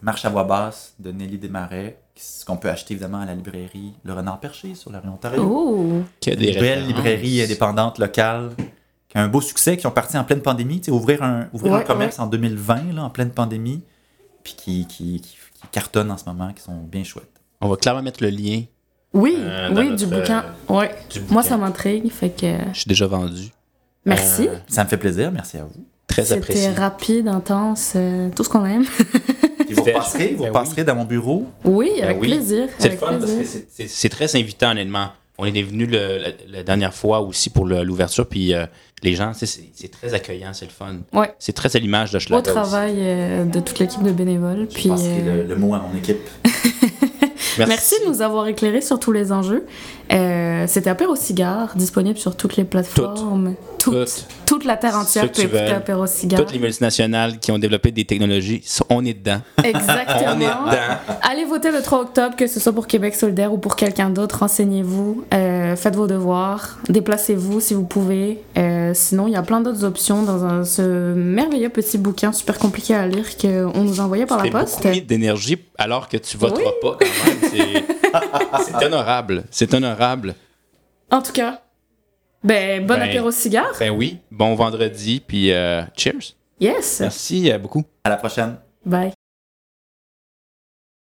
[0.01, 3.93] Marche à voix basse de Nelly Desmarais, ce qu'on peut acheter évidemment à la librairie
[4.05, 5.43] Le Renard Perché sur la rue Ontario.
[5.43, 6.01] oh.
[6.25, 8.51] Des Une belle librairie indépendante locale
[9.09, 10.79] qui a un beau succès, qui ont parti en pleine pandémie.
[10.79, 13.81] Tu sais, ouvrir un, ouvrir un Ouais, commerce en 2020, là, en pleine pandémie,
[14.55, 17.29] puis qui, qui, qui, qui cartonnent en ce moment, qui sont bien chouettes.
[17.61, 18.63] On va clairement mettre le lien
[19.13, 20.45] Oui, Euh, oui, notre, du bouquin.
[20.67, 20.91] Ouais.
[21.09, 21.41] du Moi, bouquin.
[21.43, 23.49] ça m'intrigue, fait que Je suis déjà vendu.
[24.05, 24.47] merci.
[24.47, 25.85] Euh, Ça me fait plaisir, merci à vous.
[26.07, 26.69] très C'était apprécié.
[26.71, 28.85] rapide, intense, euh, tout ce qu'on aime.
[29.69, 31.45] Et vous C'était- repasserez, vous Ben repasserez dans mon bureau?
[31.63, 32.27] Oui, Ben avec oui.
[32.29, 32.69] plaisir.
[32.79, 35.09] C'est fun parce que c'est très invitant, honnêtement.
[35.41, 36.27] On est venu le, la,
[36.57, 38.65] la dernière fois aussi pour l'ouverture, puis euh,
[39.03, 40.97] les gens, tu sais, c'est très accueillant, c'est le fun.
[41.13, 41.33] Ouais.
[41.39, 42.41] C'est très à l'image de Au Schlager.
[42.41, 42.51] aussi.
[42.51, 44.67] travail euh, de toute l'équipe de bénévoles.
[44.69, 46.19] Je Puis, passerai euh, le, le mot à mon équipe.
[47.67, 49.65] Merci de nous avoir éclairés sur tous les enjeux.
[50.11, 53.55] Euh, C'était Apéro Cigare, disponible sur toutes les plateformes.
[53.77, 53.93] Toutes.
[53.93, 54.25] Toutes.
[54.45, 55.67] Toute la terre entière peut écouter.
[55.71, 56.41] Apéro Cigare.
[56.41, 59.41] Toutes les multinationales qui ont développé des technologies, so- on est dedans.
[59.59, 60.35] On est Exactement.
[60.35, 60.75] dedans.
[61.21, 64.39] Allez voter le 3 octobre, que ce soit pour Québec solidaire ou pour quelqu'un d'autre.
[64.39, 68.41] Renseignez-vous, euh, faites vos devoirs, déplacez-vous si vous pouvez.
[68.57, 72.57] Euh, sinon, il y a plein d'autres options dans un- ce merveilleux petit bouquin super
[72.57, 74.85] compliqué à lire qu'on nous envoyait par la poste.
[75.07, 76.71] d'énergie alors que tu voteras Oui.
[76.81, 77.48] pas quand même.
[77.51, 79.43] C'est- honorable.
[79.51, 80.35] C'est honorable.
[81.11, 81.61] En tout cas,
[82.43, 83.73] ben, bon Ben, apéro cigare.
[83.79, 84.19] Ben oui.
[84.31, 86.35] Bon vendredi, puis euh, cheers.
[86.59, 86.99] Yes.
[86.99, 87.83] Merci euh, beaucoup.
[88.03, 88.57] À la prochaine.
[88.85, 89.13] Bye.